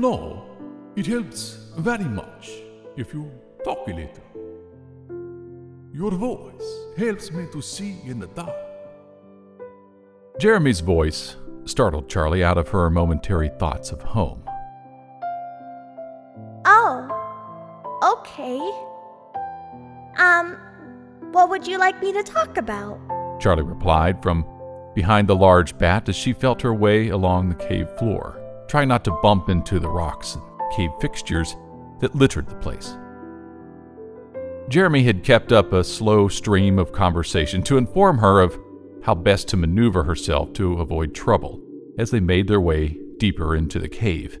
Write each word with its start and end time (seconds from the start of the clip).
Know, 0.00 0.46
it 0.96 1.04
helps 1.04 1.58
very 1.76 2.06
much 2.06 2.52
if 2.96 3.12
you 3.12 3.30
talk 3.62 3.86
a 3.86 3.90
little. 3.90 4.24
Your 5.92 6.12
voice 6.12 6.86
helps 6.96 7.30
me 7.30 7.46
to 7.52 7.60
see 7.60 7.98
in 8.06 8.18
the 8.18 8.26
dark. 8.28 8.56
Jeremy's 10.38 10.80
voice 10.80 11.36
startled 11.66 12.08
Charlie 12.08 12.42
out 12.42 12.56
of 12.56 12.70
her 12.70 12.88
momentary 12.88 13.50
thoughts 13.58 13.92
of 13.92 14.00
home. 14.00 14.42
Oh, 16.64 16.96
okay. 18.02 18.58
Um, 20.18 20.56
what 21.30 21.50
would 21.50 21.66
you 21.66 21.76
like 21.76 22.00
me 22.00 22.10
to 22.14 22.22
talk 22.22 22.56
about? 22.56 22.98
Charlie 23.38 23.64
replied 23.64 24.22
from 24.22 24.46
behind 24.94 25.28
the 25.28 25.36
large 25.36 25.76
bat 25.76 26.08
as 26.08 26.16
she 26.16 26.32
felt 26.32 26.62
her 26.62 26.72
way 26.72 27.08
along 27.08 27.50
the 27.50 27.54
cave 27.54 27.90
floor, 27.98 28.38
trying 28.70 28.88
not 28.88 29.04
to 29.04 29.18
bump 29.20 29.48
into 29.48 29.80
the 29.80 29.88
rocks 29.88 30.36
and 30.36 30.42
cave 30.72 30.90
fixtures 31.00 31.56
that 31.98 32.14
littered 32.14 32.48
the 32.48 32.54
place. 32.56 32.96
Jeremy 34.68 35.02
had 35.02 35.24
kept 35.24 35.50
up 35.50 35.72
a 35.72 35.82
slow 35.82 36.28
stream 36.28 36.78
of 36.78 36.92
conversation 36.92 37.62
to 37.64 37.76
inform 37.76 38.18
her 38.18 38.40
of 38.40 38.56
how 39.02 39.16
best 39.16 39.48
to 39.48 39.56
maneuver 39.56 40.04
herself 40.04 40.52
to 40.52 40.74
avoid 40.74 41.12
trouble 41.12 41.60
as 41.98 42.12
they 42.12 42.20
made 42.20 42.46
their 42.46 42.60
way 42.60 42.96
deeper 43.18 43.56
into 43.56 43.80
the 43.80 43.88
cave. 43.88 44.38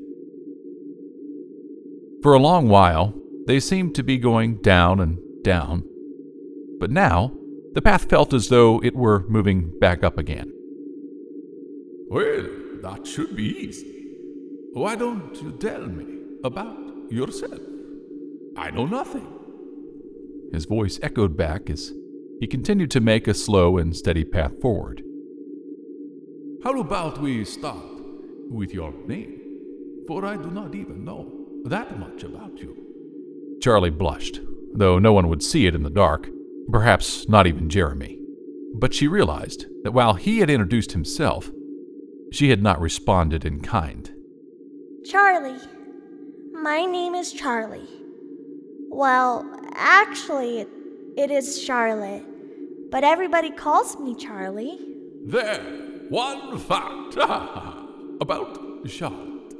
For 2.22 2.32
a 2.32 2.38
long 2.38 2.68
while, 2.68 3.12
they 3.46 3.58
seemed 3.58 3.96
to 3.96 4.04
be 4.04 4.16
going 4.16 4.58
down 4.58 5.00
and 5.00 5.18
down, 5.42 5.82
but 6.78 6.92
now 6.92 7.32
the 7.72 7.82
path 7.82 8.08
felt 8.08 8.32
as 8.32 8.48
though 8.48 8.80
it 8.84 8.94
were 8.94 9.26
moving 9.28 9.76
back 9.80 10.04
up 10.04 10.18
again. 10.18 10.52
Well, 12.08 12.46
that 12.82 13.06
should 13.06 13.34
be 13.34 13.44
easy. 13.44 13.99
Why 14.72 14.94
don't 14.94 15.34
you 15.42 15.50
tell 15.52 15.84
me 15.84 16.18
about 16.44 16.78
yourself? 17.10 17.58
I 18.56 18.70
know 18.70 18.86
nothing. 18.86 19.26
His 20.52 20.64
voice 20.64 21.00
echoed 21.02 21.36
back 21.36 21.68
as 21.68 21.92
he 22.38 22.46
continued 22.46 22.92
to 22.92 23.00
make 23.00 23.26
a 23.26 23.34
slow 23.34 23.78
and 23.78 23.96
steady 23.96 24.24
path 24.24 24.60
forward. 24.60 25.02
How 26.62 26.78
about 26.78 27.20
we 27.20 27.44
start 27.44 27.84
with 28.48 28.72
your 28.72 28.94
name? 29.08 29.40
For 30.06 30.24
I 30.24 30.36
do 30.36 30.50
not 30.52 30.76
even 30.76 31.04
know 31.04 31.32
that 31.64 31.98
much 31.98 32.22
about 32.22 32.60
you. 32.60 32.76
Charlie 33.60 33.90
blushed, 33.90 34.40
though 34.72 35.00
no 35.00 35.12
one 35.12 35.28
would 35.28 35.42
see 35.42 35.66
it 35.66 35.74
in 35.74 35.82
the 35.82 35.90
dark, 35.90 36.28
perhaps 36.70 37.28
not 37.28 37.48
even 37.48 37.68
Jeremy. 37.68 38.20
But 38.76 38.94
she 38.94 39.08
realized 39.08 39.66
that 39.82 39.92
while 39.92 40.14
he 40.14 40.38
had 40.38 40.48
introduced 40.48 40.92
himself, 40.92 41.50
she 42.30 42.50
had 42.50 42.62
not 42.62 42.80
responded 42.80 43.44
in 43.44 43.60
kind. 43.60 44.12
Charlie. 45.04 45.60
My 46.52 46.84
name 46.84 47.14
is 47.14 47.32
Charlie. 47.32 47.88
Well, 48.90 49.50
actually, 49.74 50.66
it 51.16 51.30
is 51.30 51.60
Charlotte, 51.62 52.24
but 52.90 53.02
everybody 53.02 53.50
calls 53.50 53.98
me 53.98 54.14
Charlie. 54.14 54.78
There, 55.24 55.62
one 56.10 56.58
fact 56.58 57.16
about 58.20 58.58
Charlotte. 58.86 59.54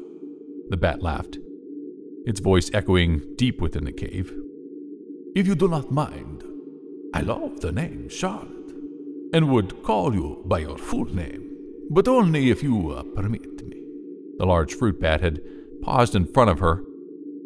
The 0.69 0.77
bat 0.77 1.03
laughed, 1.03 1.39
its 2.27 2.41
voice 2.41 2.71
echoing 2.75 3.23
deep 3.37 3.61
within 3.63 3.85
the 3.85 3.93
cave. 3.93 4.33
If 5.35 5.47
you 5.47 5.55
do 5.55 5.69
not 5.69 5.91
mind, 5.91 6.45
I 7.15 7.23
love 7.23 7.61
the 7.61 7.73
name 7.73 8.09
Charlotte 8.11 8.73
and 9.33 9.51
would 9.51 9.83
call 9.83 10.15
you 10.15 10.43
by 10.45 10.59
your 10.59 10.77
full 10.77 11.07
name, 11.07 11.57
but 11.89 12.09
only 12.09 12.51
if 12.51 12.63
you 12.63 12.91
uh, 12.91 13.05
permit 13.15 13.65
me. 13.65 13.70
The 14.41 14.47
large 14.47 14.73
fruit 14.73 14.99
bat 14.99 15.21
had 15.21 15.43
paused 15.83 16.15
in 16.15 16.25
front 16.25 16.49
of 16.49 16.61
her, 16.61 16.83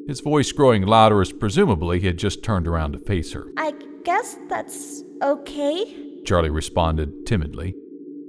his 0.06 0.20
voice 0.20 0.52
growing 0.52 0.82
louder 0.82 1.20
as 1.20 1.32
presumably 1.32 1.98
he 1.98 2.06
had 2.06 2.16
just 2.16 2.44
turned 2.44 2.68
around 2.68 2.92
to 2.92 3.00
face 3.00 3.32
her. 3.32 3.48
I 3.56 3.74
guess 4.04 4.38
that's 4.48 5.02
okay. 5.20 6.22
Charlie 6.24 6.50
responded 6.50 7.26
timidly. 7.26 7.74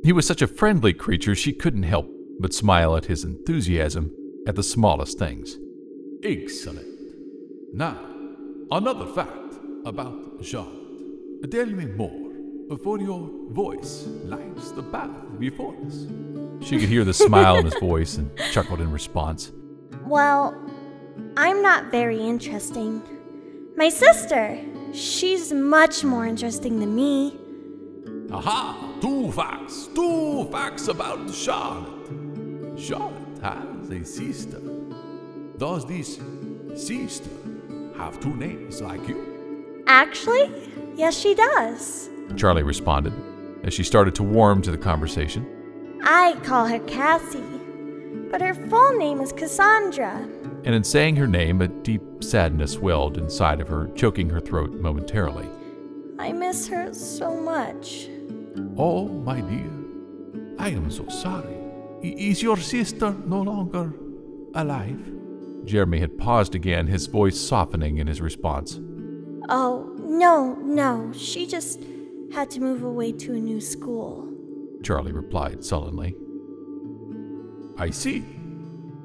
He 0.04 0.12
was 0.12 0.26
such 0.26 0.42
a 0.42 0.48
friendly 0.48 0.94
creature 0.94 1.36
she 1.36 1.54
couldn't 1.54 1.84
help 1.84 2.10
but 2.40 2.56
smile 2.56 2.96
at 2.96 3.06
his 3.06 3.24
enthusiasm 3.24 4.12
at 4.48 4.56
the 4.56 4.64
smallest 4.64 5.20
things. 5.20 5.58
Excellent. 6.24 6.88
Now, 7.72 8.00
another 8.72 9.06
fact 9.06 9.58
about 9.86 10.40
Charlotte. 10.42 11.52
Tell 11.52 11.68
me 11.68 11.86
more, 11.86 12.32
for 12.84 13.00
your 13.00 13.30
voice 13.52 14.08
lights 14.24 14.72
the 14.72 14.82
path 14.82 15.12
before 15.38 15.76
us. 15.86 16.08
She 16.62 16.80
could 16.80 16.90
hear 16.90 17.04
the 17.04 17.14
smile 17.14 17.58
in 17.58 17.66
his 17.66 17.76
voice 17.80 18.18
and 18.18 18.32
chuckled 18.52 18.82
in 18.82 18.92
response. 18.92 19.52
Well, 20.06 20.56
I'm 21.38 21.62
not 21.62 21.92
very 21.92 22.20
interesting. 22.20 23.02
My 23.76 23.90
sister, 23.90 24.60
she's 24.94 25.52
much 25.52 26.04
more 26.04 26.26
interesting 26.26 26.80
than 26.80 26.96
me. 26.96 27.38
Aha! 28.32 28.98
Two 29.02 29.32
facts! 29.32 29.90
Two 29.94 30.48
facts 30.52 30.88
about 30.88 31.34
Charlotte. 31.34 32.80
Charlotte 32.80 33.14
has 33.42 33.90
a 33.92 34.04
sister. 34.04 34.60
Does 35.58 35.86
this 35.86 36.20
sister 36.76 37.30
have 37.98 38.20
two 38.20 38.36
names 38.36 38.82
like 38.82 39.08
you? 39.08 39.84
Actually, 39.88 40.52
yes, 40.96 41.18
she 41.18 41.36
does. 41.36 42.10
Charlie 42.36 42.64
responded 42.64 43.14
as 43.64 43.74
she 43.74 43.84
started 43.84 44.16
to 44.16 44.24
warm 44.24 44.62
to 44.62 44.72
the 44.72 44.78
conversation. 44.78 45.55
I 46.04 46.38
call 46.44 46.66
her 46.68 46.80
Cassie, 46.80 47.44
but 48.30 48.42
her 48.42 48.54
full 48.54 48.94
name 48.98 49.22
is 49.22 49.32
Cassandra. 49.32 50.28
And 50.64 50.74
in 50.74 50.84
saying 50.84 51.16
her 51.18 51.28
name, 51.28 51.62
a 51.62 51.68
deep 51.68 52.02
sadness 52.22 52.78
welled 52.78 53.18
inside 53.18 53.62
of 53.62 53.68
her, 53.68 53.88
choking 53.96 54.30
her 54.30 54.40
throat 54.40 54.72
momentarily. 54.74 55.48
I 56.18 56.32
miss 56.32 56.68
her 56.68 56.94
so 56.94 57.40
much. 57.40 58.08
Oh, 58.78 59.08
my 59.08 59.42
dear, 59.42 59.72
I 60.58 60.70
am 60.70 60.90
so 60.90 61.08
sorry. 61.08 61.58
Is 62.02 62.42
your 62.42 62.58
sister 62.58 63.16
no 63.26 63.42
longer 63.42 63.94
alive? 64.54 65.12
Jeremy 65.66 66.00
had 66.00 66.18
paused 66.18 66.56
again, 66.56 66.88
his 66.88 67.08
voice 67.08 67.40
softening 67.40 67.98
in 67.98 68.08
his 68.08 68.22
response. 68.22 68.80
Oh, 69.50 69.92
no, 70.00 70.56
no. 70.56 71.12
She 71.14 71.46
just 71.48 71.84
had 72.34 72.50
to 72.52 72.60
move 72.62 72.84
away 72.84 73.12
to 73.14 73.34
a 73.34 73.40
new 73.40 73.60
school. 73.60 74.25
Charlie 74.86 75.12
replied 75.12 75.66
sullenly. 75.66 76.16
I 77.76 77.90
see. 77.90 78.24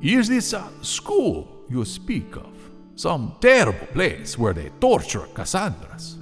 Is 0.02 0.28
this 0.28 0.52
a 0.52 0.68
school 0.82 1.64
you 1.70 1.87
speak 1.87 2.37
of? 2.37 2.52
Some 2.96 3.37
terrible 3.40 3.87
place 3.87 4.37
where 4.37 4.52
they 4.52 4.69
torture 4.78 5.26
Cassandras? 5.32 6.19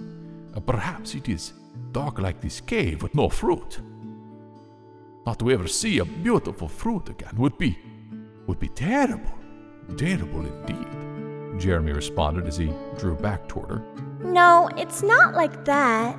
Uh, 0.55 0.61
Perhaps 0.61 1.17
it 1.17 1.29
is 1.29 1.55
dark 1.91 2.21
like 2.21 2.41
this 2.41 2.61
cave 2.61 3.03
with 3.03 3.17
no 3.17 3.29
fruit. 3.29 3.81
Not 5.27 5.41
to 5.41 5.51
ever 5.51 5.67
see 5.67 5.99
a 5.99 6.05
beautiful 6.05 6.69
fruit 6.69 7.09
again 7.09 7.35
would 7.37 7.59
be 7.59 7.77
would 8.47 8.61
be 8.61 8.69
terrible. 8.69 9.35
Terrible 9.97 10.47
indeed. 10.47 11.61
Jeremy 11.61 11.93
responded 11.93 12.47
as 12.47 12.57
he 12.57 12.73
drew 12.97 13.17
back 13.17 13.49
toward 13.49 13.71
her. 13.71 13.83
No, 14.23 14.71
it's 14.77 15.03
not 15.03 15.35
like 15.35 15.65
that. 15.65 16.17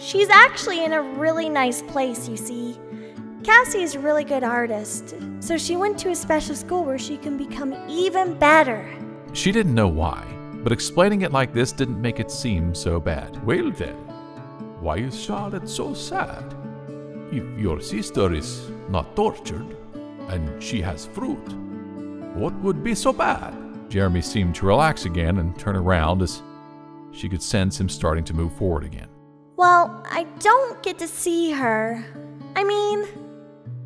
She's 0.00 0.28
actually 0.30 0.84
in 0.84 0.92
a 0.92 1.02
really 1.02 1.48
nice 1.48 1.82
place, 1.82 2.28
you 2.28 2.36
see. 2.36 2.78
Cassie 3.42 3.82
is 3.82 3.96
a 3.96 3.98
really 3.98 4.22
good 4.22 4.44
artist, 4.44 5.16
so 5.40 5.58
she 5.58 5.74
went 5.74 5.98
to 5.98 6.10
a 6.10 6.14
special 6.14 6.54
school 6.54 6.84
where 6.84 6.98
she 6.98 7.16
can 7.16 7.36
become 7.36 7.74
even 7.88 8.38
better. 8.38 8.88
She 9.32 9.50
didn't 9.50 9.74
know 9.74 9.88
why, 9.88 10.24
but 10.62 10.70
explaining 10.70 11.22
it 11.22 11.32
like 11.32 11.52
this 11.52 11.72
didn't 11.72 12.00
make 12.00 12.20
it 12.20 12.30
seem 12.30 12.74
so 12.74 13.00
bad. 13.00 13.44
Well 13.44 13.72
then, 13.72 13.96
why 14.80 14.98
is 14.98 15.20
Charlotte 15.20 15.68
so 15.68 15.94
sad? 15.94 16.54
If 17.32 17.58
your 17.58 17.80
sister 17.80 18.32
is 18.32 18.70
not 18.88 19.16
tortured 19.16 19.76
and 20.28 20.62
she 20.62 20.80
has 20.80 21.06
fruit, 21.06 21.52
what 22.34 22.54
would 22.60 22.84
be 22.84 22.94
so 22.94 23.12
bad? 23.12 23.52
Jeremy 23.90 24.20
seemed 24.20 24.54
to 24.56 24.66
relax 24.66 25.06
again 25.06 25.38
and 25.38 25.58
turn 25.58 25.74
around 25.74 26.22
as 26.22 26.40
she 27.10 27.28
could 27.28 27.42
sense 27.42 27.80
him 27.80 27.88
starting 27.88 28.24
to 28.24 28.34
move 28.34 28.52
forward 28.52 28.84
again. 28.84 29.08
Well, 29.58 30.04
I 30.08 30.22
don't 30.38 30.80
get 30.84 31.00
to 31.00 31.08
see 31.08 31.50
her. 31.50 32.04
I 32.54 32.62
mean, 32.62 33.04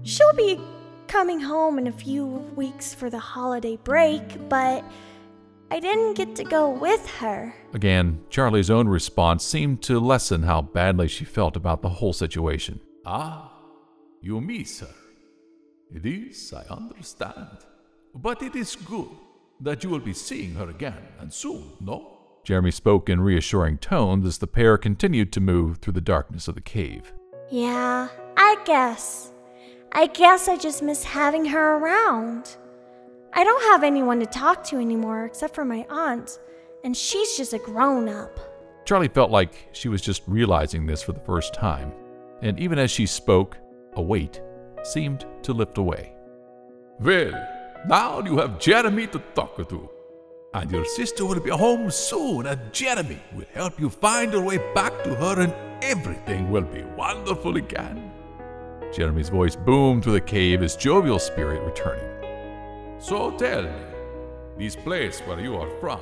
she'll 0.03 0.35
be 0.35 0.61
coming 1.07 1.41
home 1.41 1.79
in 1.79 1.87
a 1.87 1.93
few 1.93 2.27
weeks 2.27 2.93
for 2.93 3.09
the 3.09 3.19
holiday 3.19 3.79
break, 3.79 4.51
but 4.51 4.85
I 5.71 5.81
didn't 5.81 6.13
get 6.13 6.37
to 6.37 6.45
go 6.45 6.69
with 6.69 7.09
her. 7.13 7.55
Again, 7.73 8.23
Charlie's 8.29 8.69
own 8.69 8.87
response 8.87 9.45
seemed 9.45 9.81
to 9.85 9.99
lessen 9.99 10.43
how 10.43 10.61
badly 10.61 11.09
she 11.09 11.25
felt 11.25 11.57
about 11.57 11.81
the 11.81 11.89
whole 11.89 12.13
situation. 12.13 12.79
Ah, 13.07 13.51
you 14.21 14.43
miss 14.43 14.81
her. 14.81 14.95
This 15.91 16.53
I 16.53 16.65
understand. 16.69 17.65
But 18.15 18.43
it 18.43 18.55
is 18.55 18.77
good 18.77 19.09
that 19.61 19.83
you 19.83 19.89
will 19.89 20.01
be 20.01 20.13
seeing 20.13 20.55
her 20.57 20.69
again, 20.69 21.03
and 21.19 21.33
soon, 21.33 21.73
no? 21.81 22.12
Jeremy 22.45 22.73
spoke 22.73 23.09
in 23.09 23.21
reassuring 23.21 23.79
tones 23.79 24.27
as 24.27 24.39
the 24.39 24.47
pair 24.49 24.77
continued 24.77 25.33
to 25.33 25.41
move 25.41 25.79
through 25.79 25.93
the 25.93 26.01
darkness 26.01 26.49
of 26.49 26.57
the 26.57 26.61
cave. 26.61 27.13
Yeah, 27.51 28.09
I 28.37 28.57
guess. 28.65 29.33
I 29.93 30.09
guess 30.09 30.49
I 30.49 30.57
just 30.57 30.83
miss 30.83 31.05
having 31.05 31.45
her 31.47 31.77
around. 31.77 32.57
I 33.33 33.45
don't 33.45 33.63
have 33.71 33.85
anyone 33.85 34.19
to 34.21 34.27
talk 34.27 34.65
to 34.65 34.77
anymore 34.77 35.25
except 35.25 35.55
for 35.55 35.65
my 35.65 35.87
aunt, 35.89 36.41
and 36.83 36.97
she's 36.97 37.37
just 37.37 37.53
a 37.53 37.59
grown 37.59 38.09
up. 38.09 38.39
Charlie 38.85 39.09
felt 39.09 39.31
like 39.31 39.69
she 39.73 39.89
was 39.89 40.03
just 40.03 40.23
realizing 40.27 40.85
this 40.85 41.03
for 41.03 41.13
the 41.13 41.21
first 41.21 41.55
time, 41.55 41.93
and 42.43 42.59
even 42.59 42.79
as 42.79 42.91
she 42.91 43.07
spoke, 43.07 43.57
a 43.95 44.03
weight 44.03 44.43
seemed 44.83 45.27
to 45.43 45.53
lift 45.53 45.79
away. 45.79 46.15
Well, 46.99 47.33
now 47.87 48.21
you 48.21 48.39
have 48.39 48.59
Jeremy 48.59 49.07
to 49.09 49.21
talk 49.35 49.57
to. 49.69 49.89
And 50.55 50.71
your 50.71 50.85
sister 50.85 51.25
will 51.25 51.41
be 51.41 51.49
home 51.49 51.91
soon, 51.91 52.47
and 52.47 52.61
Jeremy 52.73 53.19
will 53.35 53.47
help 53.55 53.81
you 53.81 53.89
find 53.89 54.33
your 54.33 54.43
way 54.43 54.59
back 54.75 55.03
to 55.03 55.15
her, 55.15 55.41
and 55.41 55.55
everything 55.83 56.51
will 56.51 56.63
be 56.63 56.83
wonderful 56.83 57.57
again. 57.57 58.11
Jeremy's 58.93 59.31
voice 59.31 59.57
boomed 59.57 60.05
through 60.05 60.13
the 60.13 60.21
cave, 60.21 60.61
his 60.61 60.77
jovial 60.77 61.19
spirit 61.19 61.63
returning. 61.63 62.05
So 62.99 63.31
tell 63.31 63.63
me, 63.63 63.71
this 64.59 64.77
place 64.77 65.21
where 65.21 65.41
you 65.41 65.57
are 65.57 65.71
from, 65.81 66.01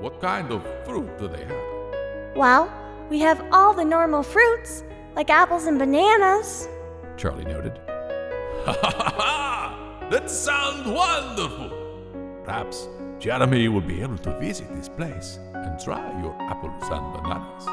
what 0.00 0.18
kind 0.18 0.50
of 0.50 0.66
fruit 0.86 1.18
do 1.18 1.28
they 1.28 1.44
have? 1.44 2.34
Well, 2.34 2.72
we 3.10 3.18
have 3.20 3.44
all 3.52 3.74
the 3.74 3.84
normal 3.84 4.22
fruits, 4.22 4.82
like 5.14 5.28
apples 5.28 5.66
and 5.66 5.78
bananas. 5.78 6.68
Charlie 7.18 7.44
noted. 7.44 7.78
Ha 8.64 8.72
ha 8.80 8.90
ha 8.90 9.14
ha! 9.14 10.08
That 10.10 10.30
sounds 10.30 10.88
wonderful! 10.88 11.70
Perhaps 12.44 12.88
Jeremy 13.24 13.68
will 13.68 13.80
be 13.80 14.02
able 14.02 14.18
to 14.18 14.38
visit 14.38 14.68
this 14.74 14.86
place 14.86 15.38
and 15.54 15.80
try 15.80 16.20
your 16.20 16.36
apples 16.42 16.82
and 16.90 17.10
bananas. 17.14 17.64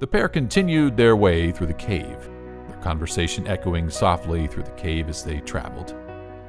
The 0.00 0.06
pair 0.08 0.28
continued 0.28 0.96
their 0.96 1.14
way 1.14 1.52
through 1.52 1.68
the 1.68 1.74
cave, 1.74 2.28
their 2.66 2.80
conversation 2.82 3.46
echoing 3.46 3.88
softly 3.88 4.48
through 4.48 4.64
the 4.64 4.72
cave 4.72 5.08
as 5.08 5.22
they 5.22 5.38
traveled, 5.38 5.94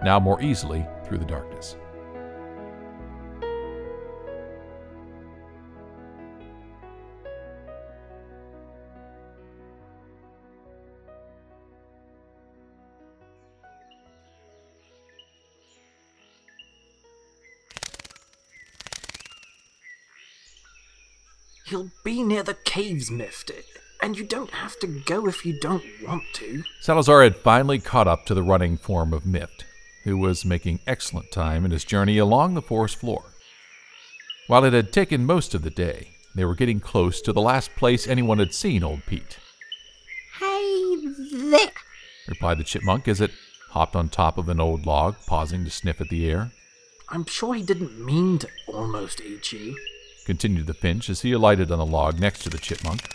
now 0.03 0.19
more 0.19 0.41
easily 0.41 0.83
through 1.03 1.19
the 1.19 1.25
darkness. 1.25 1.75
He'll 21.65 21.89
be 22.03 22.21
near 22.21 22.44
the 22.44 22.53
caves, 22.53 23.09
Mift, 23.09 23.51
and 24.00 24.15
you 24.15 24.23
don't 24.23 24.51
have 24.51 24.79
to 24.81 24.88
go 24.88 25.27
if 25.27 25.44
you 25.45 25.59
don't 25.59 25.83
want 26.07 26.23
to. 26.33 26.63
Salazar 26.81 27.23
had 27.23 27.35
finally 27.35 27.79
caught 27.79 28.07
up 28.07 28.25
to 28.27 28.35
the 28.35 28.44
running 28.44 28.77
form 28.77 29.13
of 29.13 29.23
Mift, 29.23 29.63
who 30.03 30.15
was 30.15 30.45
making 30.45 30.79
excellent 30.85 31.31
time 31.31 31.65
in 31.65 31.71
his 31.71 31.83
journey 31.83 32.19
along 32.19 32.53
the 32.53 32.62
forest 32.62 32.97
floor. 32.97 33.23
While 34.45 34.63
it 34.63 34.73
had 34.73 34.94
taken 34.94 35.25
most 35.25 35.56
of 35.56 35.63
the 35.63 35.71
day, 35.71 36.09
they 36.35 36.45
were 36.45 36.53
getting 36.53 36.79
close 36.79 37.19
to 37.21 37.33
the 37.33 37.41
last 37.41 37.75
place 37.75 38.07
anyone 38.07 38.38
had 38.38 38.53
seen 38.53 38.83
old 38.83 39.03
Pete. 39.07 39.39
Hey 40.39 40.97
there, 41.31 41.71
replied 42.27 42.59
the 42.59 42.63
chipmunk 42.63 43.07
as 43.07 43.21
it 43.21 43.31
hopped 43.69 43.95
on 43.95 44.09
top 44.09 44.38
of 44.38 44.50
an 44.50 44.59
old 44.59 44.85
log, 44.85 45.15
pausing 45.25 45.63
to 45.65 45.71
sniff 45.71 46.00
at 46.00 46.09
the 46.09 46.29
air. 46.29 46.51
I'm 47.09 47.25
sure 47.25 47.56
he 47.56 47.63
didn't 47.63 48.00
mean 48.06 48.38
to 48.39 48.50
almost 48.68 49.19
eat 49.21 49.51
you. 49.51 49.75
Continued 50.25 50.68
the 50.68 50.74
finch 50.74 51.10
as 51.10 51.22
he 51.22 51.31
alighted 51.31 51.72
on 51.72 51.77
the 51.77 51.86
log 51.86 52.19
next 52.19 52.39
to 52.44 52.50
the 52.50 52.57
chipmunk. 52.57 53.07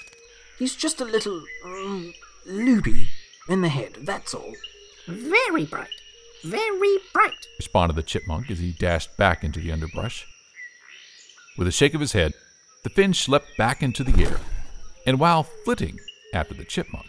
He's 0.58 0.76
just 0.76 1.00
a 1.00 1.04
little 1.04 1.42
um, 1.64 2.14
loopy 2.46 3.08
in 3.48 3.62
the 3.62 3.68
head, 3.68 3.96
that's 4.02 4.34
all. 4.34 4.52
very 5.08 5.64
bright, 5.64 5.88
very 6.44 6.98
bright. 7.12 7.46
Responded 7.58 7.96
the 7.96 8.02
chipmunk 8.02 8.50
as 8.50 8.60
he 8.60 8.72
dashed 8.72 9.16
back 9.16 9.42
into 9.42 9.58
the 9.58 9.72
underbrush. 9.72 10.26
With 11.58 11.66
a 11.66 11.72
shake 11.72 11.94
of 11.94 12.00
his 12.00 12.12
head, 12.12 12.32
the 12.84 12.90
finch 12.90 13.28
leapt 13.28 13.56
back 13.58 13.82
into 13.82 14.04
the 14.04 14.22
air, 14.24 14.38
and 15.06 15.18
while 15.18 15.42
flitting 15.42 15.98
after 16.32 16.54
the 16.54 16.64
chipmunk, 16.64 17.06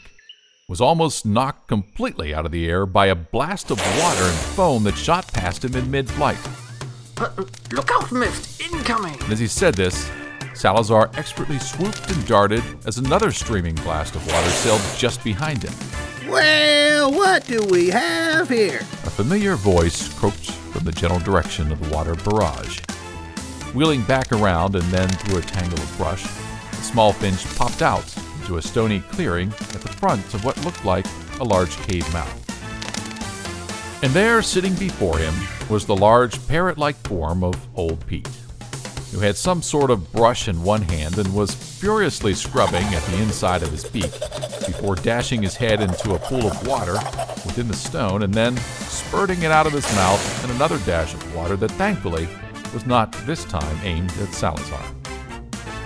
was 0.68 0.82
almost 0.82 1.26
knocked 1.26 1.68
completely 1.68 2.34
out 2.34 2.46
of 2.46 2.52
the 2.52 2.68
air 2.68 2.86
by 2.86 3.08
a 3.08 3.16
blast 3.16 3.70
of 3.72 3.80
water 4.00 4.24
and 4.24 4.38
foam 4.56 4.84
that 4.86 4.98
shot 4.98 5.32
past 5.34 5.64
him 5.64 5.76
in 5.76 5.92
mid 5.92 6.10
flight. 6.10 6.40
Uh, 7.22 7.30
look 7.72 7.92
out, 7.92 8.06
Mift! 8.06 8.60
Incoming! 8.74 9.14
And 9.22 9.32
as 9.32 9.38
he 9.38 9.46
said 9.46 9.76
this, 9.76 10.10
Salazar 10.56 11.12
expertly 11.14 11.60
swooped 11.60 12.10
and 12.10 12.26
darted 12.26 12.64
as 12.88 12.98
another 12.98 13.32
streaming 13.32 13.76
blast 13.76 14.16
of 14.16 14.26
water 14.26 14.50
sailed 14.50 14.82
just 14.98 15.24
behind 15.24 15.62
him. 15.62 15.74
Well, 16.28 17.12
what 17.12 17.46
do 17.46 17.64
we 17.70 17.90
have 17.90 18.50
here? 18.50 18.80
A 18.80 19.10
familiar 19.12 19.56
voice 19.56 20.12
croaked 20.18 20.50
from 20.50 20.84
the 20.84 20.92
general 20.92 21.20
direction 21.20 21.72
of 21.72 21.80
the 21.80 21.94
water 21.94 22.16
barrage. 22.16 22.80
Wheeling 23.76 24.02
back 24.06 24.32
around 24.32 24.76
and 24.76 24.86
then 24.86 25.08
through 25.08 25.38
a 25.38 25.42
tangle 25.42 25.78
of 25.78 25.98
brush, 25.98 26.24
the 26.24 26.78
small 26.78 27.14
finch 27.14 27.46
popped 27.56 27.84
out 27.84 28.12
into 28.40 28.58
a 28.58 28.62
stony 28.64 29.02
clearing 29.12 29.50
at 29.50 29.82
the 29.82 29.90
front 29.90 30.34
of 30.34 30.44
what 30.44 30.58
looked 30.66 30.84
like 30.84 31.06
a 31.40 31.44
large 31.44 31.78
cave 31.84 32.12
mouth. 32.14 32.38
And 34.04 34.12
there, 34.12 34.42
sitting 34.42 34.74
before 34.74 35.20
him, 35.20 35.36
was 35.72 35.86
the 35.86 35.96
large 35.96 36.46
parrot 36.50 36.78
like 36.78 36.98
form 37.08 37.46
of 37.46 37.56
Old 37.78 38.06
Pete, 38.06 38.28
who 39.14 39.20
had 39.20 39.38
some 39.38 39.62
sort 39.62 39.90
of 39.90 40.12
brush 40.12 40.50
in 40.50 40.64
one 40.64 40.82
hand 40.82 41.18
and 41.18 41.34
was 41.34 41.56
furiously 41.56 42.34
scrubbing 42.34 42.84
at 42.84 43.02
the 43.04 43.22
inside 43.22 43.64
of 43.64 43.72
his 43.72 43.86
beak 43.86 44.12
before 44.68 44.96
dashing 44.96 45.42
his 45.42 45.56
head 45.56 45.80
into 45.80 46.14
a 46.14 46.20
pool 46.20 46.46
of 46.46 46.68
water 46.68 46.96
within 47.46 47.70
the 47.70 47.74
stone 47.74 48.24
and 48.24 48.34
then 48.34 48.58
spurting 48.58 49.44
it 49.44 49.52
out 49.52 49.66
of 49.66 49.72
his 49.72 49.90
mouth 49.96 50.44
in 50.44 50.52
another 50.52 50.78
dash 50.80 51.14
of 51.14 51.36
water 51.36 51.56
that 51.56 51.72
thankfully 51.72 52.28
was 52.74 52.86
not 52.86 53.14
this 53.26 53.46
time 53.46 53.78
aimed 53.86 54.12
at 54.18 54.34
Salazar. 54.34 54.84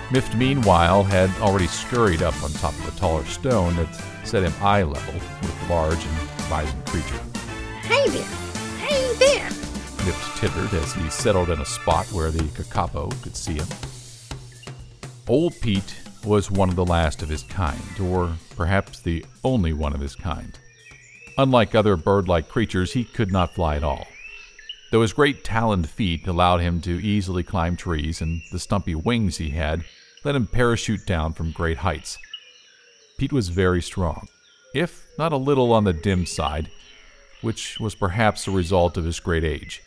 Mift, 0.09 0.35
meanwhile, 0.35 1.03
had 1.03 1.29
already 1.41 1.67
scurried 1.67 2.23
up 2.23 2.33
on 2.41 2.49
top 2.53 2.73
of 2.73 2.87
a 2.87 2.99
taller 2.99 3.25
stone 3.25 3.75
that 3.75 4.01
set 4.23 4.41
him 4.41 4.53
eye 4.61 4.81
level 4.81 5.13
with 5.13 5.61
the 5.61 5.67
large 5.71 6.03
and 6.03 6.49
bison 6.49 6.81
creature. 6.87 7.21
Hey 7.83 8.09
there. 8.09 8.44
Mift 10.05 10.39
tittered 10.39 10.71
as 10.83 10.93
he 10.93 11.09
settled 11.09 11.49
in 11.49 11.59
a 11.59 11.65
spot 11.65 12.05
where 12.11 12.29
the 12.29 12.43
kakapo 12.43 13.09
could 13.23 13.35
see 13.35 13.55
him. 13.55 13.67
Old 15.27 15.59
Pete 15.59 15.95
was 16.23 16.51
one 16.51 16.69
of 16.69 16.75
the 16.75 16.85
last 16.85 17.23
of 17.23 17.29
his 17.29 17.41
kind, 17.41 17.99
or 17.99 18.35
perhaps 18.55 18.99
the 18.99 19.25
only 19.43 19.73
one 19.73 19.93
of 19.93 19.99
his 19.99 20.13
kind. 20.13 20.59
Unlike 21.39 21.73
other 21.73 21.95
bird 21.95 22.27
like 22.27 22.49
creatures, 22.49 22.93
he 22.93 23.03
could 23.03 23.31
not 23.31 23.55
fly 23.55 23.77
at 23.77 23.83
all. 23.83 24.05
Though 24.91 25.01
his 25.01 25.11
great 25.11 25.43
taloned 25.43 25.89
feet 25.89 26.27
allowed 26.27 26.59
him 26.61 26.81
to 26.81 27.03
easily 27.03 27.41
climb 27.41 27.75
trees, 27.75 28.21
and 28.21 28.43
the 28.51 28.59
stumpy 28.59 28.93
wings 28.93 29.37
he 29.37 29.49
had 29.49 29.85
let 30.23 30.35
him 30.35 30.45
parachute 30.45 31.07
down 31.07 31.33
from 31.33 31.51
great 31.51 31.77
heights. 31.77 32.19
Pete 33.17 33.33
was 33.33 33.49
very 33.49 33.81
strong, 33.81 34.27
if 34.75 35.07
not 35.17 35.33
a 35.33 35.37
little 35.37 35.73
on 35.73 35.83
the 35.83 35.93
dim 35.93 36.27
side, 36.27 36.69
which 37.41 37.79
was 37.79 37.95
perhaps 37.95 38.47
a 38.47 38.51
result 38.51 38.97
of 38.97 39.05
his 39.05 39.19
great 39.19 39.43
age. 39.43 39.81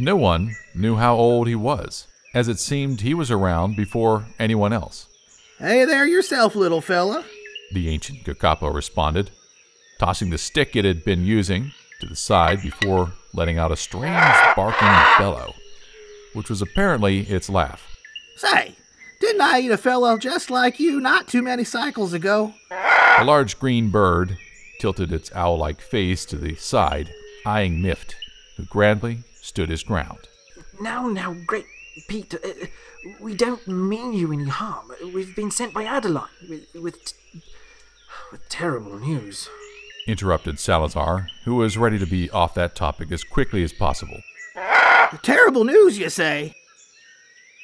No 0.00 0.16
one 0.16 0.56
knew 0.74 0.96
how 0.96 1.14
old 1.14 1.46
he 1.46 1.54
was, 1.54 2.06
as 2.32 2.48
it 2.48 2.58
seemed 2.58 3.02
he 3.02 3.12
was 3.12 3.30
around 3.30 3.76
before 3.76 4.24
anyone 4.38 4.72
else. 4.72 5.06
Hey 5.58 5.84
there 5.84 6.06
yourself, 6.06 6.56
little 6.56 6.80
fella. 6.80 7.22
The 7.72 7.90
ancient 7.90 8.24
Kakapo 8.24 8.74
responded, 8.74 9.30
tossing 9.98 10.30
the 10.30 10.38
stick 10.38 10.74
it 10.74 10.86
had 10.86 11.04
been 11.04 11.26
using 11.26 11.72
to 12.00 12.06
the 12.06 12.16
side 12.16 12.62
before 12.62 13.12
letting 13.34 13.58
out 13.58 13.72
a 13.72 13.76
strange 13.76 14.34
barking 14.56 14.88
bellow, 15.18 15.52
which 16.32 16.48
was 16.48 16.62
apparently 16.62 17.20
its 17.20 17.50
laugh. 17.50 17.86
Say, 18.36 18.76
didn't 19.20 19.42
I 19.42 19.60
eat 19.60 19.70
a 19.70 19.76
fellow 19.76 20.16
just 20.16 20.50
like 20.50 20.80
you 20.80 20.98
not 20.98 21.28
too 21.28 21.42
many 21.42 21.62
cycles 21.62 22.14
ago? 22.14 22.54
A 23.18 23.24
large 23.26 23.58
green 23.58 23.90
bird 23.90 24.38
tilted 24.80 25.12
its 25.12 25.30
owl 25.34 25.58
like 25.58 25.82
face 25.82 26.24
to 26.24 26.36
the 26.36 26.54
side, 26.54 27.12
eyeing 27.44 27.82
Mift, 27.82 28.14
who 28.56 28.64
grandly 28.64 29.24
stood 29.50 29.68
his 29.68 29.82
ground. 29.82 30.28
Now, 30.80 31.08
now, 31.08 31.34
great 31.46 31.66
Pete, 32.08 32.34
uh, 32.34 32.66
we 33.20 33.34
don't 33.34 33.66
mean 33.66 34.12
you 34.12 34.32
any 34.32 34.48
harm. 34.48 34.92
We've 35.12 35.34
been 35.34 35.50
sent 35.50 35.74
by 35.74 35.84
Adeline 35.84 36.28
with, 36.48 36.74
with, 36.74 37.12
with 38.30 38.48
terrible 38.48 38.98
news. 38.98 39.48
Interrupted 40.06 40.58
Salazar, 40.58 41.26
who 41.44 41.56
was 41.56 41.76
ready 41.76 41.98
to 41.98 42.06
be 42.06 42.30
off 42.30 42.54
that 42.54 42.74
topic 42.74 43.10
as 43.12 43.24
quickly 43.24 43.62
as 43.62 43.72
possible. 43.72 44.20
Terrible 45.22 45.64
news, 45.64 45.98
you 45.98 46.08
say? 46.08 46.54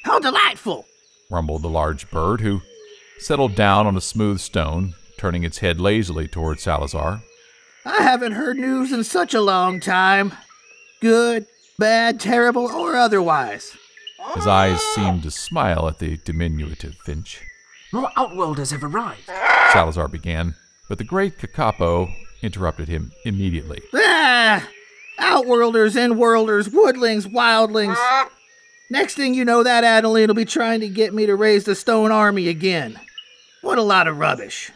How 0.03 0.19
delightful! 0.19 0.85
rumbled 1.29 1.61
the 1.61 1.69
large 1.69 2.09
bird, 2.11 2.41
who 2.41 2.61
settled 3.19 3.55
down 3.55 3.87
on 3.87 3.97
a 3.97 4.01
smooth 4.01 4.39
stone, 4.39 4.93
turning 5.17 5.43
its 5.43 5.59
head 5.59 5.79
lazily 5.79 6.27
toward 6.27 6.59
Salazar. 6.59 7.21
I 7.85 8.01
haven't 8.01 8.33
heard 8.33 8.57
news 8.57 8.91
in 8.91 9.03
such 9.03 9.33
a 9.33 9.41
long 9.41 9.79
time. 9.79 10.33
Good, 11.01 11.45
bad, 11.77 12.19
terrible, 12.19 12.67
or 12.67 12.95
otherwise. 12.95 13.75
His 14.33 14.47
eyes 14.47 14.81
seemed 14.81 15.23
to 15.23 15.31
smile 15.31 15.87
at 15.87 15.99
the 15.99 16.17
diminutive 16.17 16.95
finch. 16.95 17.41
More 17.93 18.11
Outworlders 18.17 18.71
have 18.71 18.83
arrived. 18.83 19.25
Salazar 19.71 20.07
began, 20.07 20.55
but 20.89 20.97
the 20.97 21.03
great 21.03 21.37
Kakapo 21.37 22.11
interrupted 22.41 22.87
him 22.87 23.11
immediately. 23.25 23.81
Ah! 23.95 24.67
Outworlders, 25.19 25.95
inworlders, 25.95 26.71
woodlings, 26.71 27.25
wildlings. 27.25 27.97
Next 28.89 29.15
thing 29.15 29.33
you 29.33 29.45
know, 29.45 29.63
that 29.63 29.83
Adeline 29.83 30.27
will 30.27 30.35
be 30.35 30.45
trying 30.45 30.79
to 30.81 30.89
get 30.89 31.13
me 31.13 31.25
to 31.25 31.35
raise 31.35 31.63
the 31.63 31.75
stone 31.75 32.11
army 32.11 32.47
again. 32.47 32.99
What 33.61 33.77
a 33.77 33.83
lot 33.83 34.07
of 34.07 34.17
rubbish. 34.17 34.71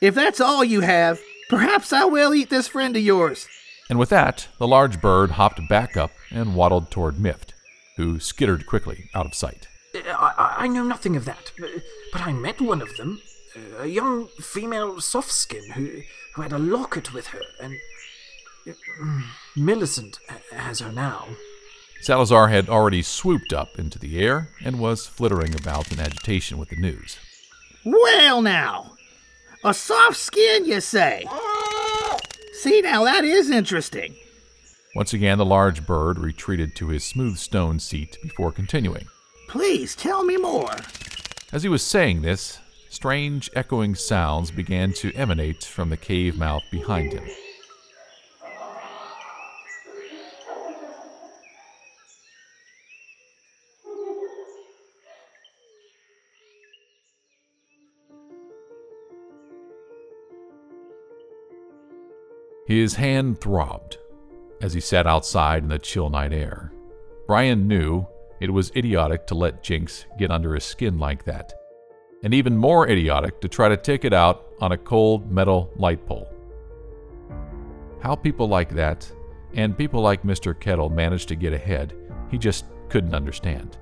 If 0.00 0.14
that's 0.14 0.40
all 0.40 0.64
you 0.64 0.80
have, 0.80 1.20
perhaps 1.48 1.92
I 1.92 2.04
will 2.04 2.34
eat 2.34 2.50
this 2.50 2.68
friend 2.68 2.96
of 2.96 3.02
yours. 3.02 3.46
And 3.88 3.98
with 3.98 4.10
that, 4.10 4.48
the 4.58 4.68
large 4.68 5.00
bird 5.00 5.32
hopped 5.32 5.60
back 5.68 5.96
up 5.96 6.10
and 6.30 6.54
waddled 6.54 6.90
toward 6.90 7.16
Mift, 7.16 7.52
who 7.96 8.20
skittered 8.20 8.66
quickly 8.66 9.08
out 9.14 9.26
of 9.26 9.34
sight. 9.34 9.66
Uh, 9.94 10.00
I, 10.10 10.34
I, 10.36 10.54
I 10.64 10.68
know 10.68 10.82
nothing 10.82 11.16
of 11.16 11.24
that, 11.24 11.52
but, 11.58 11.70
but 12.12 12.20
I 12.22 12.32
met 12.32 12.60
one 12.60 12.82
of 12.82 12.94
them. 12.96 13.20
Uh, 13.56 13.82
a 13.82 13.86
young 13.86 14.28
female 14.40 15.00
soft 15.00 15.30
skin 15.30 15.70
who, 15.72 16.02
who 16.34 16.42
had 16.42 16.52
a 16.52 16.58
locket 16.58 17.12
with 17.14 17.28
her, 17.28 17.42
and. 17.60 17.74
Uh, 18.68 19.22
Millicent 19.56 20.18
has 20.52 20.80
her 20.80 20.92
now. 20.92 21.26
Salazar 22.02 22.48
had 22.48 22.68
already 22.68 23.02
swooped 23.02 23.52
up 23.52 23.78
into 23.78 23.98
the 23.98 24.20
air 24.20 24.50
and 24.62 24.78
was 24.78 25.06
flittering 25.06 25.54
about 25.54 25.90
in 25.90 25.98
agitation 25.98 26.58
with 26.58 26.68
the 26.68 26.76
news. 26.76 27.18
Well, 27.84 28.42
now, 28.42 28.92
a 29.64 29.72
soft 29.72 30.16
skin, 30.16 30.66
you 30.66 30.80
say? 30.80 31.24
See, 32.58 32.80
now 32.80 33.04
that 33.04 33.22
is 33.22 33.50
interesting. 33.50 34.16
Once 34.96 35.12
again, 35.12 35.38
the 35.38 35.44
large 35.44 35.86
bird 35.86 36.18
retreated 36.18 36.74
to 36.74 36.88
his 36.88 37.04
smooth 37.04 37.38
stone 37.38 37.78
seat 37.78 38.18
before 38.20 38.50
continuing. 38.50 39.06
Please 39.48 39.94
tell 39.94 40.24
me 40.24 40.36
more. 40.36 40.74
As 41.52 41.62
he 41.62 41.68
was 41.68 41.84
saying 41.84 42.22
this, 42.22 42.58
strange 42.88 43.48
echoing 43.54 43.94
sounds 43.94 44.50
began 44.50 44.92
to 44.94 45.14
emanate 45.14 45.62
from 45.62 45.88
the 45.88 45.96
cave 45.96 46.36
mouth 46.36 46.64
behind 46.72 47.12
him. 47.12 47.24
His 62.68 62.96
hand 62.96 63.40
throbbed 63.40 63.96
as 64.60 64.74
he 64.74 64.80
sat 64.80 65.06
outside 65.06 65.62
in 65.62 65.70
the 65.70 65.78
chill 65.78 66.10
night 66.10 66.34
air. 66.34 66.70
Brian 67.26 67.66
knew 67.66 68.06
it 68.40 68.52
was 68.52 68.70
idiotic 68.76 69.26
to 69.28 69.34
let 69.34 69.62
Jinx 69.62 70.04
get 70.18 70.30
under 70.30 70.52
his 70.52 70.64
skin 70.64 70.98
like 70.98 71.24
that, 71.24 71.54
and 72.22 72.34
even 72.34 72.58
more 72.58 72.86
idiotic 72.86 73.40
to 73.40 73.48
try 73.48 73.70
to 73.70 73.76
take 73.78 74.04
it 74.04 74.12
out 74.12 74.48
on 74.60 74.72
a 74.72 74.76
cold 74.76 75.32
metal 75.32 75.70
light 75.76 76.04
pole. 76.04 76.28
How 78.00 78.14
people 78.14 78.48
like 78.48 78.74
that, 78.74 79.10
and 79.54 79.78
people 79.78 80.02
like 80.02 80.22
Mr. 80.22 80.52
Kettle, 80.58 80.90
managed 80.90 81.28
to 81.28 81.36
get 81.36 81.54
ahead, 81.54 81.94
he 82.30 82.36
just 82.36 82.66
couldn't 82.90 83.14
understand. 83.14 83.78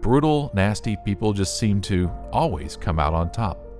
Brutal, 0.00 0.52
nasty 0.54 0.96
people 1.04 1.32
just 1.32 1.58
seem 1.58 1.80
to 1.80 2.08
always 2.30 2.76
come 2.76 3.00
out 3.00 3.12
on 3.12 3.32
top. 3.32 3.71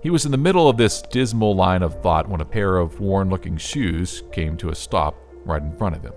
He 0.00 0.10
was 0.10 0.24
in 0.24 0.30
the 0.30 0.38
middle 0.38 0.68
of 0.68 0.76
this 0.76 1.02
dismal 1.02 1.56
line 1.56 1.82
of 1.82 2.00
thought 2.02 2.28
when 2.28 2.40
a 2.40 2.44
pair 2.44 2.76
of 2.76 3.00
worn 3.00 3.30
looking 3.30 3.56
shoes 3.56 4.22
came 4.30 4.56
to 4.58 4.68
a 4.68 4.74
stop 4.74 5.16
right 5.44 5.60
in 5.62 5.76
front 5.76 5.96
of 5.96 6.02
him. 6.02 6.12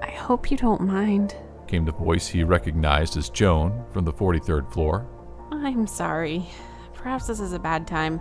I 0.00 0.10
hope 0.10 0.50
you 0.50 0.56
don't 0.56 0.82
mind. 0.82 1.34
Came 1.66 1.84
the 1.84 1.92
voice 1.92 2.28
he 2.28 2.44
recognized 2.44 3.16
as 3.16 3.30
Joan 3.30 3.84
from 3.92 4.04
the 4.04 4.12
43rd 4.12 4.72
floor. 4.72 5.08
I'm 5.50 5.88
sorry. 5.88 6.46
Perhaps 6.94 7.26
this 7.26 7.40
is 7.40 7.52
a 7.52 7.58
bad 7.58 7.88
time. 7.88 8.20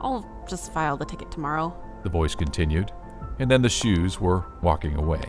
I'll 0.00 0.26
just 0.48 0.72
file 0.72 0.96
the 0.96 1.04
ticket 1.04 1.30
tomorrow. 1.30 1.76
The 2.02 2.10
voice 2.10 2.34
continued, 2.34 2.90
and 3.38 3.48
then 3.48 3.62
the 3.62 3.68
shoes 3.68 4.20
were 4.20 4.46
walking 4.62 4.96
away. 4.96 5.22